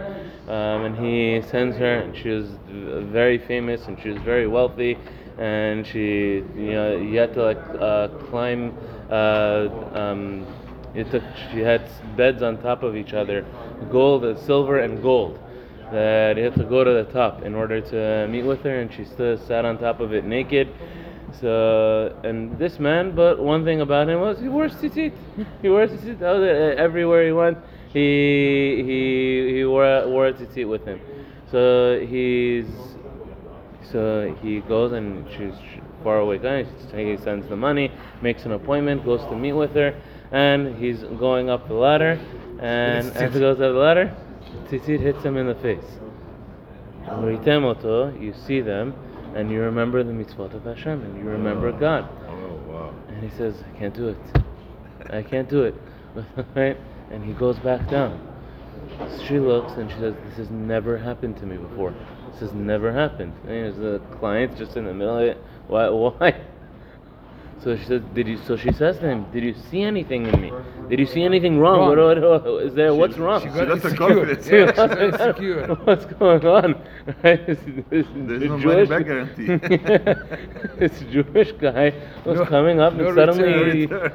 um, 0.50 0.84
and 0.84 0.98
he 0.98 1.42
sends 1.50 1.78
her, 1.78 2.00
and 2.00 2.14
she 2.14 2.28
was 2.28 2.50
very 2.68 3.38
famous, 3.38 3.88
and 3.88 3.98
she 4.02 4.10
was 4.10 4.22
very 4.24 4.46
wealthy, 4.46 4.98
and 5.38 5.88
she, 5.88 6.44
you 6.54 6.74
know, 6.74 6.98
you 6.98 7.18
had 7.18 7.34
to 7.36 7.44
like 7.44 7.64
uh, 7.80 8.10
climb. 8.30 8.78
Uh, 9.10 9.70
um, 9.94 10.46
it 10.96 11.10
took, 11.10 11.24
she 11.50 11.60
had 11.60 11.90
beds 12.18 12.42
on 12.42 12.62
top 12.62 12.84
of 12.84 12.98
each 12.98 13.14
other, 13.14 13.46
gold, 13.90 14.38
silver, 14.40 14.80
and 14.80 15.02
gold. 15.02 15.40
That 15.92 16.38
he 16.38 16.44
had 16.44 16.56
to 16.56 16.64
go 16.64 16.84
to 16.84 16.92
the 16.92 17.06
top 17.12 17.44
in 17.44 17.56
order 17.56 17.82
to 17.82 18.28
meet 18.28 18.44
with 18.44 18.64
her, 18.64 18.80
and 18.80 18.94
she 18.94 19.06
still 19.06 19.38
sat 19.38 19.66
on 19.66 19.78
top 19.78 20.00
of 20.00 20.14
it 20.14 20.26
naked. 20.26 20.68
So, 21.40 22.18
and 22.24 22.58
this 22.58 22.80
man, 22.80 23.14
but 23.16 23.40
one 23.40 23.64
thing 23.66 23.82
about 23.82 24.10
him 24.10 24.20
was 24.22 24.40
he 24.40 24.48
wore 24.48 24.68
tzitzit. 24.68 25.14
He 25.62 25.70
wore 25.70 25.88
tzitzit 25.88 26.20
That 26.20 26.76
everywhere 26.78 27.26
he 27.26 27.32
went. 27.32 27.58
He 27.94 28.84
he 28.86 29.56
he 29.58 29.66
wore 29.66 30.08
wore 30.08 30.28
a 30.28 30.34
tzitzit 30.34 30.68
with 30.68 30.86
him. 30.86 31.00
So 31.52 32.00
he's 32.00 32.66
so 33.92 34.36
he 34.42 34.62
goes 34.62 34.92
and 34.94 35.26
she's 35.32 35.54
far 36.04 36.20
away 36.20 36.38
guy. 36.38 36.64
He 36.96 37.18
sends 37.18 37.48
the 37.48 37.56
money, 37.56 37.92
makes 38.22 38.46
an 38.46 38.54
appointment, 38.54 39.06
goes 39.06 39.22
to 39.30 39.36
meet 39.36 39.54
with 39.54 39.74
her, 39.74 39.94
and 40.32 40.76
he's 40.78 41.04
going 41.04 41.50
up 41.50 41.68
the 41.68 41.74
ladder. 41.74 42.20
And 42.60 43.12
as 43.16 43.34
he 43.34 43.40
goes 43.40 43.56
up 43.56 43.74
the 43.74 43.80
ladder, 43.80 44.16
tzitzit 44.70 45.02
hits 45.02 45.24
him 45.24 45.38
in 45.38 45.48
the 45.48 45.56
face. 45.56 46.00
You 48.20 48.34
see 48.46 48.62
them, 48.62 48.94
and 49.36 49.52
you 49.52 49.62
remember 49.62 50.04
the 50.04 50.12
mitzvot 50.12 50.54
of 50.54 50.64
Hashem, 50.64 51.04
and 51.04 51.18
you 51.18 51.24
remember 51.24 51.70
oh. 51.70 51.80
God. 51.80 52.10
Oh 52.28 52.60
wow. 52.68 52.94
And 53.08 53.30
he 53.30 53.36
says, 53.38 53.56
I 53.64 53.78
can't 53.78 53.94
do 53.94 54.10
it. 54.10 54.18
I 55.10 55.24
can't 55.24 55.50
do 55.50 55.64
it. 55.64 55.76
right? 56.56 56.78
And 57.12 57.24
he 57.24 57.34
goes 57.34 57.58
back 57.60 57.90
down. 57.90 58.22
She 59.28 59.40
looks 59.40 59.74
and 59.74 59.90
she 59.90 59.98
says, 59.98 60.16
This 60.28 60.38
has 60.38 60.50
never 60.50 60.98
happened 60.98 61.38
to 61.38 61.46
me 61.46 61.58
before. 61.58 61.94
This 62.32 62.42
has 62.42 62.54
never 62.54 62.92
happened. 62.92 63.34
And 63.42 63.50
there's 63.50 63.78
the 63.78 64.02
client 64.18 64.58
just 64.58 64.76
in 64.76 64.86
the 64.86 64.94
middle 64.94 65.18
of 65.18 65.24
it. 65.24 65.38
Why? 65.68 65.90
Why? 65.90 66.42
So 67.64 67.76
she 67.76 67.86
says, 67.86 68.02
"Did 68.14 68.28
you?" 68.28 68.38
So 68.38 68.56
she 68.56 68.72
says 68.72 69.00
to 69.00 69.08
him, 69.10 69.26
"Did 69.34 69.44
you 69.44 69.54
see 69.70 69.82
anything 69.82 70.26
in 70.28 70.40
me? 70.42 70.52
Did 70.90 71.00
you 71.00 71.06
see 71.08 71.24
anything 71.24 71.58
wrong? 71.60 71.80
Wrong. 71.80 71.98
What, 71.98 72.22
what, 72.22 72.44
what- 72.46 72.64
is 72.64 72.74
there? 72.76 72.94
what's 72.94 73.18
wrong?" 73.18 73.42
She 73.42 73.48
got 73.48 73.68
got 73.68 73.68
the 73.68 73.74
insecure. 73.90 73.98
confidence. 74.08 74.48
Yeah, 74.48 74.68
she 74.68 74.76
got 74.76 75.02
insecure. 75.02 75.68
What's 75.86 76.06
going 76.06 76.46
on? 76.46 76.76
Right? 77.24 77.46
This, 77.48 77.60
this, 77.66 77.86
There's 77.90 78.06
the 78.16 78.48
no 78.48 78.58
money 78.58 78.62
Jewish, 78.62 78.90
back 78.90 79.06
guarantee. 79.06 79.48
this 80.80 81.00
Jewish 81.12 81.52
guy 81.54 81.94
was 82.26 82.40
No- 82.40 82.46
coming 82.46 82.80
up 82.80 82.94
no 82.94 83.08
and 83.08 83.16
suddenly 83.16 83.88
return. 83.88 84.12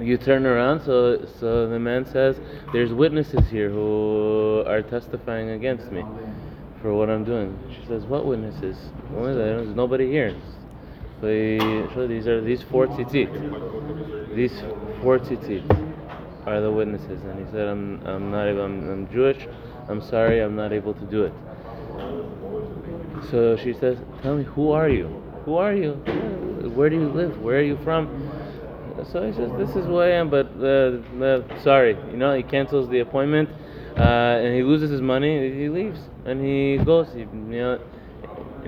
you 0.00 0.16
turn 0.16 0.46
around. 0.46 0.82
So, 0.82 1.24
so 1.40 1.68
the 1.68 1.78
man 1.78 2.06
says, 2.06 2.38
"There's 2.72 2.92
witnesses 2.92 3.48
here 3.50 3.68
who 3.68 4.62
are 4.66 4.82
testifying 4.82 5.50
against 5.50 5.90
me 5.90 6.04
for 6.82 6.94
what 6.94 7.10
I'm 7.10 7.24
doing." 7.24 7.58
She 7.74 7.84
says, 7.88 8.04
"What 8.04 8.26
witnesses? 8.26 8.76
Well, 9.10 9.34
there's 9.34 9.68
nobody 9.74 10.08
here." 10.08 10.34
So 11.20 11.26
he, 11.26 12.06
these 12.06 12.28
are 12.28 12.40
these 12.40 12.62
four 12.62 12.86
tzitzit. 12.86 14.36
These 14.36 14.62
four 15.02 15.18
tzitzit 15.18 15.64
are 16.46 16.60
the 16.60 16.70
witnesses, 16.70 17.22
and 17.22 17.44
he 17.44 17.50
said, 17.50 17.66
"I'm 17.66 18.00
I'm 18.06 18.30
not 18.30 18.46
able. 18.46 18.62
I'm, 18.62 18.88
I'm 18.88 19.08
Jewish. 19.10 19.48
I'm 19.88 20.00
sorry. 20.00 20.40
I'm 20.40 20.54
not 20.54 20.72
able 20.72 20.94
to 20.94 21.04
do 21.06 21.24
it." 21.24 21.32
So 23.30 23.56
she 23.56 23.72
says, 23.72 23.98
"Tell 24.22 24.36
me, 24.36 24.44
who 24.44 24.70
are 24.70 24.88
you? 24.88 25.08
Who 25.44 25.56
are 25.56 25.74
you? 25.74 25.94
Where 26.76 26.88
do 26.88 26.96
you 26.96 27.08
live? 27.08 27.40
Where 27.42 27.58
are 27.58 27.62
you 27.62 27.78
from?" 27.82 28.30
So 29.10 29.26
he 29.26 29.32
says, 29.32 29.50
"This 29.58 29.70
is 29.70 29.86
who 29.86 29.98
I 29.98 30.10
am, 30.10 30.30
but 30.30 30.46
uh, 30.60 30.98
uh, 31.24 31.62
sorry, 31.62 31.96
you 32.12 32.16
know." 32.16 32.32
He 32.36 32.44
cancels 32.44 32.88
the 32.88 33.00
appointment, 33.00 33.48
uh, 33.96 34.42
and 34.42 34.54
he 34.54 34.62
loses 34.62 34.90
his 34.90 35.00
money. 35.00 35.52
He 35.52 35.68
leaves, 35.68 35.98
and 36.24 36.40
he 36.44 36.78
goes. 36.84 37.12
He, 37.12 37.20
you 37.20 37.26
know, 37.32 37.80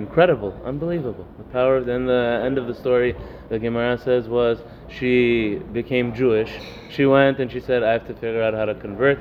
incredible, 0.00 0.58
unbelievable. 0.64 1.26
The 1.36 1.44
power. 1.44 1.76
Of, 1.76 1.86
then 1.86 2.06
the 2.06 2.40
end 2.44 2.56
of 2.58 2.66
the 2.66 2.74
story, 2.74 3.14
the 3.50 3.58
Gemara 3.58 3.98
says 3.98 4.28
was 4.28 4.58
she 4.88 5.60
became 5.72 6.14
Jewish. 6.14 6.52
She 6.88 7.04
went 7.06 7.38
and 7.38 7.52
she 7.52 7.60
said, 7.60 7.82
"I 7.82 7.92
have 7.92 8.06
to 8.06 8.14
figure 8.14 8.42
out 8.42 8.54
how 8.54 8.64
to 8.64 8.74
convert." 8.74 9.18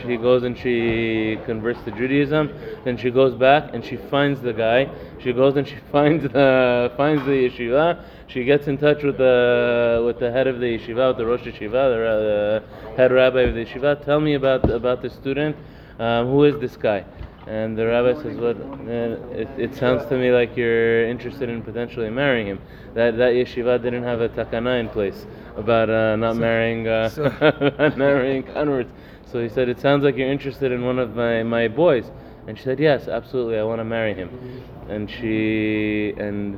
She 0.00 0.16
goes 0.16 0.44
and 0.44 0.56
she 0.56 1.38
converts 1.44 1.82
to 1.84 1.90
Judaism. 1.90 2.44
Then 2.84 2.96
she 2.96 3.10
goes 3.10 3.34
back 3.34 3.74
and 3.74 3.84
she 3.84 3.96
finds 3.96 4.40
the 4.40 4.52
guy. 4.52 4.88
She 5.22 5.32
goes 5.32 5.56
and 5.56 5.66
she 5.66 5.76
finds 5.92 6.22
the 6.22 6.92
finds 6.96 7.24
the 7.24 7.38
yeshiva. 7.48 8.02
She 8.28 8.44
gets 8.44 8.68
in 8.68 8.78
touch 8.78 9.02
with 9.02 9.18
the 9.18 10.02
with 10.06 10.18
the 10.20 10.30
head 10.30 10.46
of 10.46 10.60
the 10.60 10.78
yeshiva, 10.78 11.08
with 11.08 11.18
the 11.18 11.26
rosh 11.26 11.42
yeshiva, 11.42 11.82
the 11.96 12.62
head 12.96 13.10
rabbi 13.10 13.40
of 13.40 13.54
the 13.54 13.64
yeshiva. 13.64 14.04
Tell 14.04 14.20
me 14.20 14.34
about 14.34 14.70
about 14.70 15.02
the 15.02 15.10
student. 15.10 15.56
Um, 15.98 16.28
who 16.28 16.44
is 16.44 16.58
this 16.60 16.76
guy? 16.78 17.04
And 17.46 17.76
the 17.76 17.86
rabbi 17.86 18.20
says, 18.22 18.36
"What? 18.36 18.56
It, 18.86 19.48
it 19.58 19.74
sounds 19.74 20.06
to 20.06 20.16
me 20.16 20.30
like 20.30 20.56
you're 20.56 21.06
interested 21.06 21.48
in 21.48 21.62
potentially 21.62 22.10
marrying 22.10 22.46
him. 22.46 22.60
That 22.94 23.16
that 23.16 23.32
yeshiva 23.32 23.82
didn't 23.82 24.02
have 24.02 24.20
a 24.20 24.28
takana 24.28 24.78
in 24.78 24.88
place 24.88 25.26
about 25.56 25.88
uh, 25.88 26.16
not 26.16 26.36
marrying 26.36 26.86
uh, 26.86 27.08
so- 27.08 27.24
not 27.78 27.96
marrying 27.96 28.42
converts. 28.42 28.90
So 29.24 29.42
he 29.42 29.48
said, 29.48 29.68
"It 29.68 29.80
sounds 29.80 30.04
like 30.04 30.16
you're 30.16 30.30
interested 30.30 30.70
in 30.70 30.84
one 30.84 30.98
of 30.98 31.16
my, 31.16 31.42
my 31.42 31.68
boys." 31.68 32.10
And 32.46 32.58
she 32.58 32.64
said, 32.64 32.78
"Yes, 32.78 33.08
absolutely. 33.08 33.58
I 33.58 33.62
want 33.62 33.80
to 33.80 33.84
marry 33.84 34.12
him." 34.12 34.62
And 34.88 35.10
she 35.10 36.12
and 36.18 36.54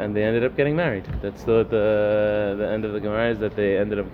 and 0.00 0.16
they 0.16 0.24
ended 0.24 0.44
up 0.44 0.56
getting 0.56 0.74
married. 0.74 1.04
That's 1.22 1.44
the 1.44 1.64
the, 1.64 2.56
the 2.58 2.68
end 2.68 2.84
of 2.84 2.92
the 2.92 3.00
Gemara 3.00 3.30
is 3.30 3.38
that 3.38 3.54
they 3.54 3.78
ended 3.78 4.00
up 4.00 4.06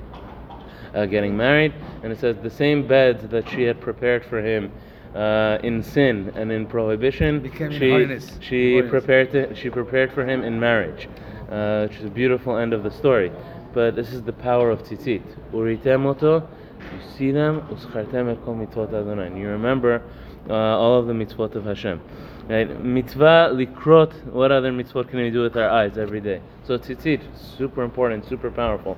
uh, 0.95 1.07
getting 1.07 1.35
married, 1.35 1.73
and 2.03 2.13
it 2.13 2.21
says 2.21 2.37
the 2.43 2.51
same 2.51 2.87
beds 2.87 3.27
that 3.29 3.49
she 3.49 3.63
had 3.63 3.81
prepared 3.81 4.25
for 4.25 4.41
him 4.41 4.71
uh, 5.15 5.59
in 5.63 5.83
sin 5.83 6.33
and 6.37 6.53
in 6.53 6.67
prohibition, 6.67 7.41
Became 7.41 7.73
in 7.73 7.79
she 7.81 7.91
holiness. 7.91 8.39
she 8.41 8.73
Holiness. 8.75 8.91
prepared 8.91 9.33
to, 9.33 9.55
she 9.55 9.71
prepared 9.71 10.13
for 10.13 10.25
him 10.25 10.43
in 10.45 10.59
marriage, 10.61 11.09
uh, 11.51 11.87
which 11.89 11.99
is 11.99 12.05
a 12.05 12.11
beautiful 12.11 12.57
end 12.57 12.73
of 12.73 12.83
the 12.83 12.91
story. 12.91 13.33
But 13.73 13.95
this 13.97 14.13
is 14.13 14.23
the 14.23 14.33
power 14.33 14.71
of 14.71 14.83
tzitzit. 14.83 15.23
Uritem 15.53 16.05
oto, 16.07 16.49
you 16.93 17.01
see 17.17 17.31
them, 17.31 17.61
uschartem 17.71 18.33
et 18.33 18.39
kol 18.45 18.55
mitzvot 18.57 18.89
Adonai. 18.89 19.27
And 19.27 19.39
you 19.39 19.49
remember 19.49 20.03
uh, 20.49 20.55
all 20.55 20.99
of 20.99 21.07
the 21.07 21.13
mitzvot 21.13 21.55
of 21.55 21.65
Hashem. 21.65 22.01
Right? 22.49 22.69
Mitzvah 22.83 23.51
likrot, 23.55 24.13
what 24.27 24.51
other 24.51 24.73
mitzvot 24.73 25.09
can 25.09 25.21
we 25.21 25.31
do 25.31 25.43
with 25.43 25.57
our 25.57 25.69
eyes 25.71 25.97
every 25.99 26.21
day? 26.21 26.41
So 26.65 26.79
tzitzit, 26.79 27.21
super 27.57 27.83
important, 27.85 28.25
super 28.27 28.51
powerful. 28.51 28.97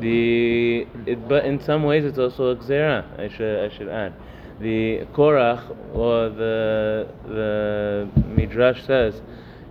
The 0.00 0.86
it, 1.06 1.26
but 1.28 1.44
in 1.46 1.60
some 1.60 1.82
ways 1.84 2.04
it's 2.04 2.18
also 2.18 2.50
a 2.50 2.56
gzera. 2.56 3.04
I 3.18 3.28
should 3.28 3.70
I 3.72 3.74
should 3.74 3.88
add. 3.88 4.12
The 4.60 5.06
Korach 5.14 5.62
or 5.94 6.28
the 6.28 7.08
the 7.26 8.08
Midrash 8.36 8.84
says 8.84 9.22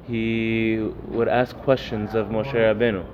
he 0.07 0.79
would 1.07 1.27
ask 1.27 1.55
questions 1.57 2.15
of 2.15 2.27
Moshe 2.27 2.53
Rabbeinu. 2.53 3.05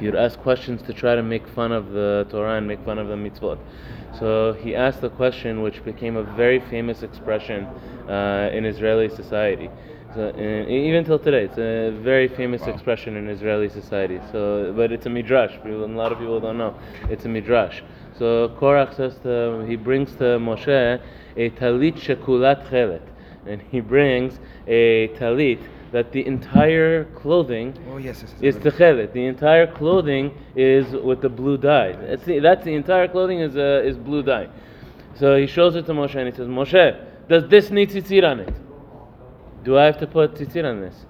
He 0.00 0.06
would 0.06 0.16
ask 0.16 0.38
questions 0.40 0.82
to 0.82 0.92
try 0.92 1.14
to 1.14 1.22
make 1.22 1.46
fun 1.46 1.70
of 1.72 1.92
the 1.92 2.26
Torah 2.30 2.56
and 2.56 2.66
make 2.66 2.84
fun 2.84 2.98
of 2.98 3.06
the 3.06 3.14
mitzvot. 3.14 3.58
So 4.18 4.54
he 4.54 4.74
asked 4.74 5.02
a 5.04 5.10
question 5.10 5.62
which 5.62 5.84
became 5.84 6.16
a 6.16 6.22
very 6.22 6.58
famous 6.58 7.02
expression 7.02 7.64
uh, 8.08 8.50
in 8.52 8.64
Israeli 8.64 9.08
society. 9.08 9.70
So, 10.14 10.28
and 10.28 10.68
even 10.70 11.04
till 11.04 11.18
today, 11.18 11.44
it's 11.44 11.58
a 11.58 11.90
very 12.02 12.26
famous 12.26 12.62
expression 12.66 13.16
in 13.16 13.28
Israeli 13.28 13.68
society. 13.68 14.18
So, 14.32 14.72
but 14.74 14.90
it's 14.90 15.06
a 15.06 15.10
midrash. 15.10 15.52
People, 15.62 15.84
a 15.84 15.86
lot 15.86 16.10
of 16.10 16.18
people 16.18 16.40
don't 16.40 16.58
know. 16.58 16.74
It's 17.10 17.24
a 17.24 17.28
midrash. 17.28 17.82
So 18.18 18.48
Korach 18.60 18.96
says 18.96 19.18
to 19.22 19.64
he 19.68 19.76
brings 19.76 20.12
to 20.16 20.38
Moshe 20.38 21.00
a 21.36 21.50
talit 21.50 21.96
shekulat 21.96 22.68
chelet, 22.68 23.02
and 23.46 23.60
he 23.62 23.80
brings 23.80 24.38
a 24.66 25.08
talit 25.18 25.60
that 25.92 26.12
the 26.12 26.26
entire 26.26 27.04
clothing 27.14 27.76
Oh 27.90 27.98
yes, 27.98 28.22
yes, 28.22 28.34
yes. 28.40 28.56
is 28.56 28.62
techelet. 28.62 29.12
The 29.12 29.26
entire 29.26 29.66
clothing 29.66 30.32
is 30.54 30.86
with 30.92 31.20
the 31.20 31.28
blue 31.28 31.58
dye. 31.58 31.92
That's 31.92 32.24
the, 32.24 32.38
that's 32.40 32.64
the 32.64 32.74
entire 32.74 33.08
clothing 33.08 33.40
is 33.40 33.56
uh, 33.56 33.82
is 33.84 33.96
blue 33.96 34.22
dye. 34.22 34.48
So 35.14 35.36
he 35.36 35.46
shows 35.46 35.76
it 35.76 35.86
to 35.86 35.92
Moshe 35.92 36.14
and 36.16 36.28
he 36.28 36.34
says, 36.34 36.48
Moshe, 36.48 37.28
does 37.28 37.48
this 37.48 37.70
need 37.70 37.90
tzitzit 37.90 38.24
on 38.24 38.40
it? 38.40 38.54
Do 39.64 39.78
I 39.78 39.84
have 39.84 39.98
to 39.98 40.06
put 40.06 40.34
tzitzit 40.34 40.64
on 40.64 40.80
this? 40.80 41.06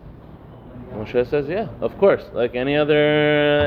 Moshe 0.95 1.29
says, 1.29 1.47
yeah, 1.49 1.69
of 1.81 1.97
course. 1.99 2.25
Like 2.33 2.55
any 2.55 2.75
other 2.77 2.97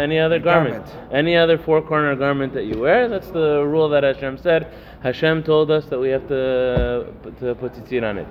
any 0.02 0.20
other 0.20 0.40
garment, 0.40 0.86
Garment. 0.86 1.14
any 1.14 1.36
other 1.36 1.58
four 1.58 1.82
corner 1.82 2.16
garment 2.16 2.54
that 2.54 2.66
you 2.66 2.80
wear. 2.80 3.08
That's 3.08 3.30
the 3.30 3.64
rule 3.66 3.88
that 3.90 4.04
Hashem 4.04 4.38
said. 4.40 4.74
Hashem 5.02 5.44
told 5.44 5.72
us 5.72 5.86
that 5.86 6.00
we 6.00 6.10
have 6.10 6.28
to 6.28 7.08
to 7.40 7.56
put 7.56 7.74
tzitzit 7.74 8.04
on 8.04 8.18
it. 8.18 8.28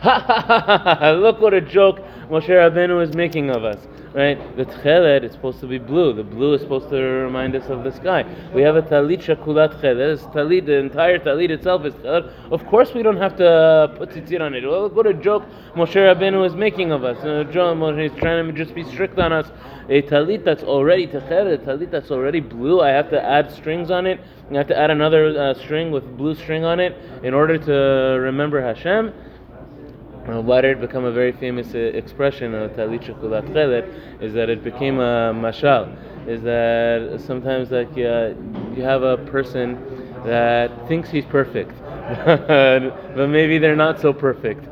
Ha 0.00 0.20
ha 0.20 0.96
ha! 1.00 1.10
Look 1.10 1.40
what 1.40 1.52
a 1.52 1.60
joke 1.60 1.98
Moshe 2.30 2.48
Rabbeinu 2.48 3.02
is 3.02 3.14
making 3.14 3.50
of 3.50 3.64
us. 3.64 3.86
Right? 4.14 4.38
The 4.56 4.64
tchelet 4.64 5.24
is 5.24 5.32
supposed 5.32 5.60
to 5.60 5.66
be 5.66 5.76
blue. 5.76 6.14
The 6.14 6.22
blue 6.22 6.54
is 6.54 6.62
supposed 6.62 6.88
to 6.88 6.96
remind 6.96 7.54
us 7.54 7.68
of 7.68 7.84
the 7.84 7.92
sky. 7.92 8.24
We 8.54 8.62
have 8.62 8.76
a 8.76 8.80
talit 8.80 9.22
shakulat 9.22 9.78
tchelet. 9.80 10.32
Talit, 10.32 10.64
the 10.64 10.76
entire 10.76 11.18
talit 11.18 11.50
itself 11.50 11.84
is 11.84 11.92
tchelet. 11.94 12.32
Of 12.50 12.64
course, 12.66 12.94
we 12.94 13.02
don't 13.02 13.18
have 13.18 13.36
to 13.36 13.92
put 13.98 14.10
tzitzit 14.10 14.40
on 14.40 14.54
it. 14.54 14.64
Well, 14.64 14.82
look 14.82 14.96
what 14.96 15.06
a 15.06 15.12
joke 15.12 15.44
Moshe 15.74 15.96
Rabbeinu 15.96 16.46
is 16.46 16.54
making 16.54 16.92
of 16.92 17.04
us. 17.04 17.18
Uh, 17.18 17.44
Moshe 17.52 18.10
is 18.10 18.18
trying 18.18 18.46
to 18.46 18.52
just 18.52 18.74
be 18.74 18.84
strict 18.84 19.18
on 19.18 19.34
us. 19.34 19.50
A 19.90 20.00
talit 20.02 20.44
that's 20.44 20.62
already 20.62 21.06
tchelet, 21.08 21.52
a 21.52 21.58
talit 21.58 21.90
that's 21.90 22.10
already 22.10 22.40
blue. 22.40 22.80
I 22.80 22.88
have 22.90 23.10
to 23.10 23.22
add 23.22 23.52
strings 23.52 23.90
on 23.90 24.06
it. 24.06 24.18
I 24.50 24.54
have 24.54 24.68
to 24.68 24.78
add 24.78 24.90
another 24.90 25.36
uh, 25.36 25.54
string 25.54 25.90
with 25.90 26.16
blue 26.16 26.34
string 26.36 26.64
on 26.64 26.78
it 26.78 26.96
in 27.24 27.34
order 27.34 27.58
to 27.58 27.72
remember 28.20 28.62
Hashem. 28.62 29.12
Uh, 30.28 30.40
why 30.40 30.60
did 30.60 30.78
it 30.78 30.80
become 30.80 31.04
a 31.04 31.10
very 31.10 31.32
famous 31.32 31.74
uh, 31.74 31.78
expression 31.78 32.54
of 32.54 32.70
talit 32.72 33.02
shekulat 33.02 33.44
chelet? 33.52 34.22
Is 34.22 34.34
that 34.34 34.48
it 34.48 34.62
became 34.62 35.00
a 35.00 35.32
mashal? 35.34 35.96
Is 36.28 36.42
that 36.42 37.20
sometimes 37.26 37.72
like 37.72 37.90
uh, 37.90 38.34
you 38.76 38.82
have 38.82 39.02
a 39.02 39.16
person 39.18 39.82
that 40.24 40.70
thinks 40.86 41.10
he's 41.10 41.24
perfect, 41.24 41.72
but 42.24 43.28
maybe 43.28 43.58
they're 43.58 43.76
not 43.76 44.00
so 44.00 44.12
perfect. 44.12 44.64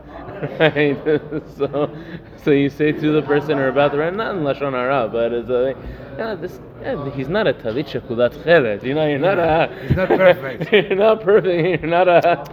Right? 0.58 0.96
so, 1.56 1.96
so 2.42 2.50
you 2.50 2.68
say 2.68 2.92
to 2.92 3.12
the 3.12 3.22
person 3.22 3.58
or 3.58 3.68
about 3.68 3.92
the 3.92 3.98
right, 3.98 4.14
not 4.14 4.34
in 4.34 4.42
lashon 4.42 4.72
hara, 4.72 5.08
but 5.08 5.32
it's 5.32 5.48
a, 5.48 5.74
yeah, 6.18 6.34
this, 6.34 6.60
yeah, 6.80 7.10
he's 7.10 7.28
not 7.28 7.46
a 7.46 7.54
talit 7.54 7.86
shekulat 7.88 8.34
chelet. 8.44 8.82
You 8.82 8.94
know, 8.94 9.06
you're 9.06 9.18
not 9.18 9.38
a. 9.38 9.74
He's 9.82 9.96
not 9.96 10.08
perfect. 10.08 10.72
you're 10.72 10.96
not 10.96 11.22
perfect. 11.22 11.82
You're 11.82 11.90
not 11.90 12.08
a. 12.08 12.44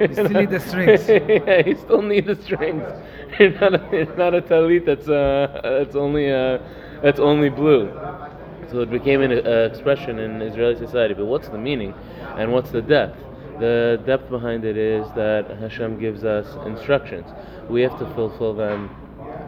You 0.00 0.12
still 0.12 0.28
need 0.28 0.50
the 0.50 0.60
strings. 0.60 1.08
yeah, 1.08 1.66
you 1.66 1.76
still 1.76 2.02
need 2.02 2.26
the 2.26 2.36
strings. 2.36 2.82
You're 3.38 3.58
not 3.58 3.74
a, 3.74 3.88
you're 3.92 4.16
not 4.16 4.34
a 4.34 4.42
talit 4.42 4.84
that's 4.84 5.08
uh, 5.08 5.60
that's 5.62 5.96
only 5.96 6.30
uh, 6.30 6.58
that's 7.02 7.20
only 7.20 7.48
blue. 7.48 7.88
So 8.70 8.80
it 8.80 8.90
became 8.90 9.22
an 9.22 9.32
uh, 9.32 9.68
expression 9.70 10.18
in 10.18 10.42
Israeli 10.42 10.76
society. 10.76 11.14
But 11.14 11.26
what's 11.26 11.48
the 11.48 11.58
meaning, 11.58 11.94
and 12.36 12.52
what's 12.52 12.70
the 12.70 12.82
depth? 12.82 13.18
The 13.58 14.02
depth 14.06 14.30
behind 14.30 14.64
it 14.64 14.76
is 14.76 15.06
that 15.14 15.56
Hashem 15.60 16.00
gives 16.00 16.24
us 16.24 16.46
instructions. 16.66 17.26
We 17.68 17.82
have 17.82 17.98
to 17.98 18.14
fulfill 18.14 18.54
them 18.54 18.90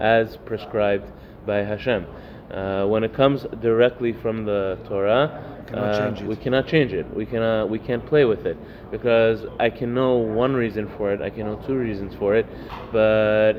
as 0.01 0.37
prescribed 0.45 1.11
by 1.47 1.59
Hashem. 1.59 2.07
Uh, 2.51 2.87
when 2.87 3.03
it 3.03 3.13
comes 3.15 3.45
directly 3.61 4.13
from 4.13 4.45
the 4.45 4.79
Torah, 4.87 5.57
Cannot 5.67 6.23
uh, 6.23 6.27
we 6.27 6.37
cannot 6.37 6.69
change 6.69 6.93
it. 6.93 7.13
We 7.15 7.27
cannot. 7.27 7.69
We 7.69 7.79
can't 7.81 8.07
play 8.07 8.25
with 8.25 8.47
it 8.47 8.57
because 8.91 9.45
I 9.59 9.71
can 9.71 9.95
know 9.95 10.15
one 10.15 10.55
reason 10.55 10.89
for 10.97 11.13
it. 11.13 11.21
I 11.21 11.31
can 11.31 11.47
know 11.47 11.61
two 11.67 11.75
reasons 11.75 12.15
for 12.15 12.37
it, 12.37 12.47
but 12.93 13.55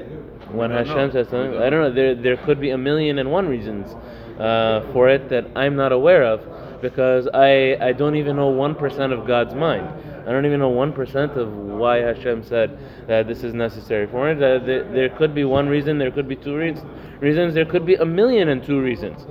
when 0.53 0.71
Hashem 0.71 0.95
know. 0.95 1.11
says 1.11 1.27
something, 1.29 1.61
I 1.61 1.69
don't 1.69 1.81
know. 1.81 1.93
There, 1.93 2.15
there 2.15 2.37
could 2.37 2.61
be 2.61 2.69
a 2.69 2.77
million 2.77 3.19
and 3.19 3.29
one 3.29 3.49
reasons 3.49 3.93
uh, 4.39 4.89
for 4.93 5.09
it 5.09 5.29
that 5.29 5.47
I'm 5.55 5.75
not 5.75 5.91
aware 5.91 6.23
of 6.23 6.81
because 6.81 7.27
I, 7.33 7.75
I 7.81 7.91
don't 7.91 8.15
even 8.15 8.37
know 8.37 8.47
one 8.47 8.75
percent 8.75 9.11
of 9.11 9.27
God's 9.27 9.53
mind. 9.53 9.89
I 10.27 10.31
don't 10.31 10.45
even 10.45 10.59
know 10.59 10.69
one 10.69 10.91
percent 10.91 11.37
of 11.37 11.53
why 11.53 11.99
Hashem 11.99 12.43
said 12.43 12.77
that 13.07 13.27
this 13.27 13.45
is 13.45 13.53
necessary 13.53 14.07
for 14.07 14.29
it. 14.29 14.37
Uh, 14.43 14.63
there, 14.65 15.07
could 15.09 15.33
be 15.33 15.45
one 15.45 15.69
reason. 15.69 15.97
There 15.97 16.11
could 16.11 16.27
be 16.27 16.35
two 16.35 16.57
reasons. 16.57 16.85
Reasons. 17.21 17.53
There 17.53 17.63
could 17.63 17.85
be 17.85 17.95
a 17.95 18.05
million 18.05 18.49
and 18.49 18.61
two 18.61 18.81
reasons. 18.81 19.25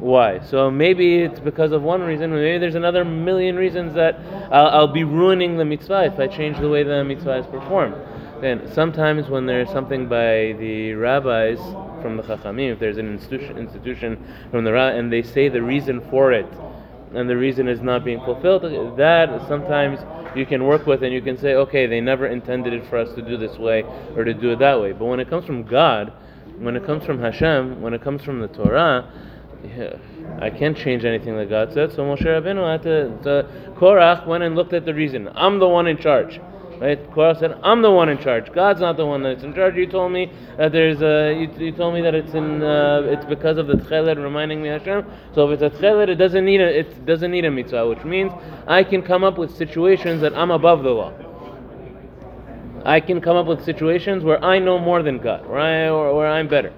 Why? 0.00 0.40
So 0.40 0.70
maybe 0.70 1.22
it's 1.22 1.40
because 1.40 1.72
of 1.72 1.82
one 1.82 2.02
reason. 2.02 2.30
Maybe 2.30 2.58
there's 2.58 2.74
another 2.74 3.06
million 3.06 3.56
reasons 3.56 3.94
that 3.94 4.20
I'll, 4.52 4.66
I'll 4.66 4.92
be 4.92 5.02
ruining 5.02 5.56
the 5.56 5.64
mitzvah 5.64 6.04
if 6.12 6.20
I 6.20 6.26
change 6.26 6.58
the 6.58 6.68
way 6.68 6.82
the 6.82 7.02
mitzvah 7.04 7.38
is 7.38 7.46
performed. 7.46 7.94
Then 8.42 8.70
sometimes 8.72 9.30
when 9.30 9.46
there's 9.46 9.70
something 9.70 10.08
by 10.08 10.56
the 10.58 10.92
rabbis 10.92 11.58
from 12.02 12.18
the 12.18 12.22
chachamim, 12.22 12.72
if 12.72 12.78
there's 12.78 12.98
an 12.98 13.10
institution, 13.10 13.56
institution 13.56 14.22
from 14.50 14.64
the 14.64 14.72
rabbi, 14.74 14.98
and 14.98 15.10
they 15.10 15.22
say 15.22 15.48
the 15.48 15.62
reason 15.62 16.02
for 16.10 16.32
it, 16.32 16.46
and 17.16 17.28
the 17.28 17.36
reason 17.36 17.68
is 17.68 17.80
not 17.80 18.04
being 18.04 18.20
fulfilled, 18.20 18.62
that 18.98 19.48
sometimes 19.48 19.98
you 20.36 20.46
can 20.46 20.64
work 20.64 20.86
with 20.86 21.02
and 21.02 21.12
you 21.12 21.22
can 21.22 21.38
say, 21.38 21.54
okay, 21.54 21.86
they 21.86 22.00
never 22.00 22.26
intended 22.26 22.72
it 22.72 22.88
for 22.88 22.98
us 22.98 23.14
to 23.14 23.22
do 23.22 23.36
this 23.36 23.56
way 23.58 23.84
or 24.16 24.24
to 24.24 24.34
do 24.34 24.50
it 24.50 24.58
that 24.58 24.80
way. 24.80 24.92
But 24.92 25.06
when 25.06 25.20
it 25.20 25.30
comes 25.30 25.46
from 25.46 25.64
God, 25.64 26.12
when 26.58 26.76
it 26.76 26.84
comes 26.84 27.04
from 27.04 27.20
Hashem, 27.20 27.80
when 27.80 27.94
it 27.94 28.02
comes 28.02 28.22
from 28.22 28.40
the 28.40 28.48
Torah, 28.48 29.10
I 30.40 30.50
can't 30.50 30.76
change 30.76 31.04
anything 31.04 31.36
that 31.36 31.48
God 31.48 31.72
said. 31.72 31.92
So 31.92 31.98
Moshe 31.98 32.22
Rabbeinu 32.22 32.70
had 32.70 32.82
to, 32.82 33.08
to 33.22 33.72
Korach 33.78 34.26
went 34.26 34.44
and 34.44 34.54
looked 34.54 34.72
at 34.72 34.84
the 34.84 34.92
reason. 34.94 35.28
I'm 35.34 35.58
the 35.58 35.68
one 35.68 35.86
in 35.86 35.96
charge. 35.96 36.40
Right? 36.80 37.10
Korach 37.12 37.38
said, 37.38 37.58
"I'm 37.62 37.82
the 37.82 37.90
one 37.90 38.08
in 38.08 38.18
charge. 38.18 38.52
God's 38.52 38.80
not 38.80 38.96
the 38.96 39.06
one 39.06 39.22
that's 39.22 39.42
in 39.44 39.54
charge. 39.54 39.76
You 39.76 39.86
told 39.86 40.12
me 40.12 40.30
that 40.56 40.72
there's 40.72 41.02
a. 41.02 41.32
You, 41.32 41.66
you 41.66 41.72
told 41.72 41.94
me 41.94 42.02
that 42.02 42.14
it's 42.14 42.34
in. 42.34 42.62
Uh, 42.62 43.02
it's 43.04 43.24
because 43.24 43.58
of 43.58 43.66
the 43.66 43.74
tchelet 43.74 44.22
reminding 44.22 44.62
me 44.62 44.68
Hashem. 44.68 45.04
So 45.34 45.50
if 45.50 45.60
it's 45.60 45.74
a 45.74 45.78
tchelet, 45.78 46.08
it 46.08 46.16
doesn't 46.16 46.44
need 46.44 46.60
a. 46.60 46.78
It 46.80 47.06
doesn't 47.06 47.30
need 47.30 47.44
a 47.44 47.50
mitzvah, 47.50 47.88
which 47.88 48.04
means 48.04 48.32
I 48.66 48.82
can 48.84 49.02
come 49.02 49.24
up 49.24 49.38
with 49.38 49.54
situations 49.54 50.20
that 50.22 50.34
I'm 50.34 50.50
above 50.50 50.82
the 50.82 50.90
law. 50.90 51.12
I 52.84 53.00
can 53.00 53.20
come 53.20 53.36
up 53.36 53.46
with 53.46 53.64
situations 53.64 54.24
where 54.24 54.42
I 54.44 54.58
know 54.58 54.78
more 54.78 55.02
than 55.02 55.18
God, 55.18 55.46
I, 55.50 55.88
or 55.88 56.14
where 56.14 56.26
I'm 56.26 56.48
better. 56.48 56.72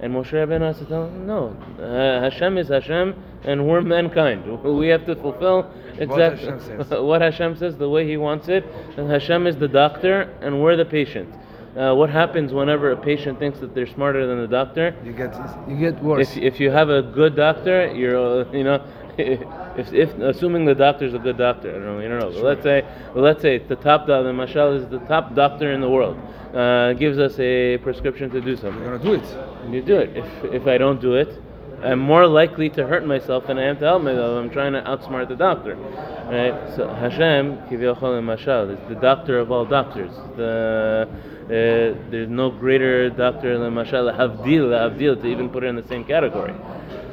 And 0.00 0.14
Moshe 0.14 0.32
Rabbeinu 0.32 0.62
has 0.62 0.78
to 0.78 0.86
tell 0.86 1.06
him, 1.06 1.26
no, 1.26 1.54
uh, 1.78 2.22
Hashem 2.22 2.56
is 2.56 2.68
Hashem, 2.68 3.14
and 3.44 3.66
we're 3.66 3.80
mankind. 3.80 4.44
We 4.62 4.88
have 4.88 5.06
to 5.06 5.16
fulfill 5.16 5.70
exactly 5.98 6.46
Hashem 6.46 6.60
says. 6.60 6.90
what 7.00 7.20
Hashem 7.20 7.56
says, 7.56 7.76
the 7.76 7.88
way 7.88 8.06
He 8.06 8.16
wants 8.16 8.48
it. 8.48 8.64
And 8.96 9.10
Hashem 9.10 9.46
is 9.46 9.56
the 9.56 9.68
doctor, 9.68 10.22
and 10.42 10.62
we're 10.62 10.76
the 10.76 10.84
patient. 10.84 11.34
Uh, 11.76 11.94
what 11.94 12.10
happens 12.10 12.52
whenever 12.52 12.90
a 12.90 12.96
patient 12.96 13.38
thinks 13.38 13.60
that 13.60 13.74
they're 13.74 13.86
smarter 13.86 14.26
than 14.26 14.40
the 14.40 14.48
doctor? 14.48 14.94
You 15.04 15.12
get 15.12 15.32
you 15.68 15.76
get 15.76 16.02
worse. 16.02 16.36
If, 16.36 16.54
if 16.54 16.60
you 16.60 16.70
have 16.70 16.90
a 16.90 17.00
good 17.00 17.36
doctor, 17.36 17.94
you're 17.94 18.42
uh, 18.42 18.52
you 18.52 18.64
know, 18.64 18.84
if, 19.18 19.92
if 19.92 20.18
assuming 20.18 20.64
the 20.64 20.74
doctor's 20.74 21.14
a 21.14 21.18
good 21.18 21.38
doctor, 21.38 21.70
I 21.70 21.72
don't 21.74 21.84
know, 21.84 22.00
you 22.00 22.08
don't 22.08 22.18
know. 22.18 22.32
But 22.32 22.42
let's 22.42 22.62
say 22.64 22.84
well, 23.14 23.22
let's 23.22 23.40
say 23.40 23.58
the 23.58 23.76
top 23.76 24.08
doctor, 24.08 24.24
the 24.24 24.32
Mashal 24.32 24.82
is 24.82 24.88
the 24.88 24.98
top 25.06 25.36
doctor 25.36 25.70
in 25.72 25.80
the 25.80 25.88
world, 25.88 26.18
uh, 26.54 26.92
gives 26.94 27.20
us 27.20 27.38
a 27.38 27.78
prescription 27.78 28.30
to 28.30 28.40
do 28.40 28.56
something. 28.56 28.82
You're 28.82 28.98
gonna 28.98 29.18
do 29.18 29.24
it. 29.24 29.64
And 29.64 29.72
you 29.72 29.80
do 29.80 29.96
it. 29.96 30.16
If 30.16 30.44
if 30.52 30.66
I 30.66 30.76
don't 30.76 31.00
do 31.00 31.14
it, 31.14 31.40
I'm 31.82 31.98
more 31.98 32.26
likely 32.26 32.68
to 32.70 32.86
hurt 32.86 33.06
myself 33.06 33.46
than 33.46 33.58
I 33.58 33.64
am 33.64 33.78
to 33.78 33.84
help 33.86 34.02
myself. 34.02 34.36
I'm 34.36 34.50
trying 34.50 34.74
to 34.74 34.82
outsmart 34.82 35.28
the 35.28 35.36
doctor, 35.36 35.76
right? 35.76 36.76
So 36.76 36.88
Hashem, 36.92 37.56
Kivyochol 37.68 38.20
Mashal, 38.22 38.72
is 38.72 38.88
the 38.88 39.00
doctor 39.00 39.38
of 39.38 39.50
all 39.50 39.64
doctors. 39.64 40.10
The 40.36 41.08
uh, 41.50 42.10
there's 42.10 42.28
no 42.28 42.50
greater 42.50 43.08
doctor 43.10 43.58
than 43.58 43.72
Mashal 43.74 44.14
Havdil, 44.14 44.70
Havdil, 44.70 45.20
to 45.22 45.26
even 45.26 45.48
put 45.48 45.64
it 45.64 45.68
in 45.68 45.76
the 45.76 45.88
same 45.88 46.04
category. 46.04 46.54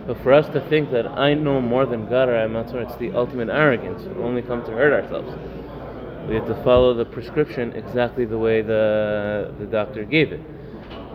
But 0.06 0.22
for 0.22 0.34
us 0.34 0.48
to 0.50 0.62
think 0.70 0.92
that 0.92 1.08
I 1.08 1.34
know 1.34 1.62
more 1.62 1.86
than 1.86 2.08
God 2.08 2.30
or 2.30 2.38
I'm 2.38 2.54
sorry, 2.68 2.86
it's 2.86 2.96
the 2.98 3.14
ultimate 3.14 3.50
arrogance. 3.50 4.04
We 4.04 4.22
only 4.22 4.42
come 4.42 4.64
to 4.66 4.72
hurt 4.72 4.94
ourselves. 4.94 5.34
We 6.30 6.36
have 6.36 6.48
to 6.48 6.62
follow 6.64 6.94
the 6.94 7.06
prescription 7.06 7.72
exactly 7.74 8.26
the 8.26 8.38
way 8.38 8.62
the 8.62 9.54
the 9.60 9.66
doctor 9.66 10.04
gave 10.04 10.34
it. 10.34 10.42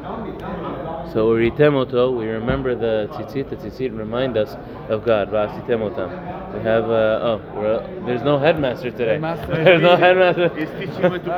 So 0.02 1.28
uritemoto, 1.30 2.16
we 2.16 2.26
remember 2.26 2.74
the 2.74 3.08
tzitzit. 3.12 3.50
The 3.50 3.56
tzitzit 3.56 3.96
remind 3.96 4.36
us 4.36 4.56
of 4.88 5.04
God. 5.04 5.30
Va'asitemotam. 5.30 6.54
We 6.54 6.60
have 6.62 6.84
uh, 6.84 7.20
oh, 7.22 7.40
we're, 7.54 8.04
there's 8.06 8.22
no 8.22 8.38
headmaster 8.38 8.90
today. 8.90 9.12
Headmaster. 9.20 9.46
there's 9.64 9.82
no 9.82 9.96
headmaster. 9.96 10.48
He's 10.58 10.68
teaching 10.70 11.12
me 11.12 11.18
to 11.20 11.32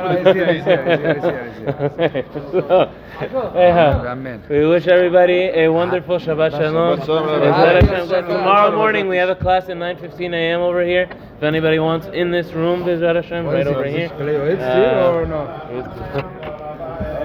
Amen. 4.05 4.43
we 4.49 4.65
wish 4.65 4.87
everybody 4.87 5.51
a 5.53 5.67
wonderful 5.69 6.17
Shabbat 6.17 6.51
Shalom. 6.51 6.99
Shabbat 6.99 7.05
Shalom. 7.05 7.27
Bezrat 7.27 7.81
Shabbat 7.81 7.81
Hashem. 7.83 8.07
Shalom. 8.09 8.27
Tomorrow 8.29 8.75
morning 8.75 9.07
we 9.07 9.17
have 9.17 9.29
a 9.29 9.35
class 9.35 9.69
at 9.69 9.77
9:15 9.77 10.33
a.m. 10.33 10.61
over 10.61 10.83
here. 10.83 11.07
If 11.37 11.43
anybody 11.43 11.79
wants 11.79 12.07
in 12.07 12.31
this 12.31 12.51
room, 12.53 12.83
Bezrat 12.83 13.15
Hashem, 13.15 13.45
right 13.45 13.67
over 13.67 13.85
Is 13.85 13.95
here. 13.95 14.05
it 14.05 14.11
Kaleo 14.13 14.55
Itzi 14.55 15.03
Uh, 15.03 15.13
or 15.13 15.25
no? 15.25 15.45
This 15.69 15.85
is 15.85 15.93
the 15.99 16.25
Uh, 16.25 16.54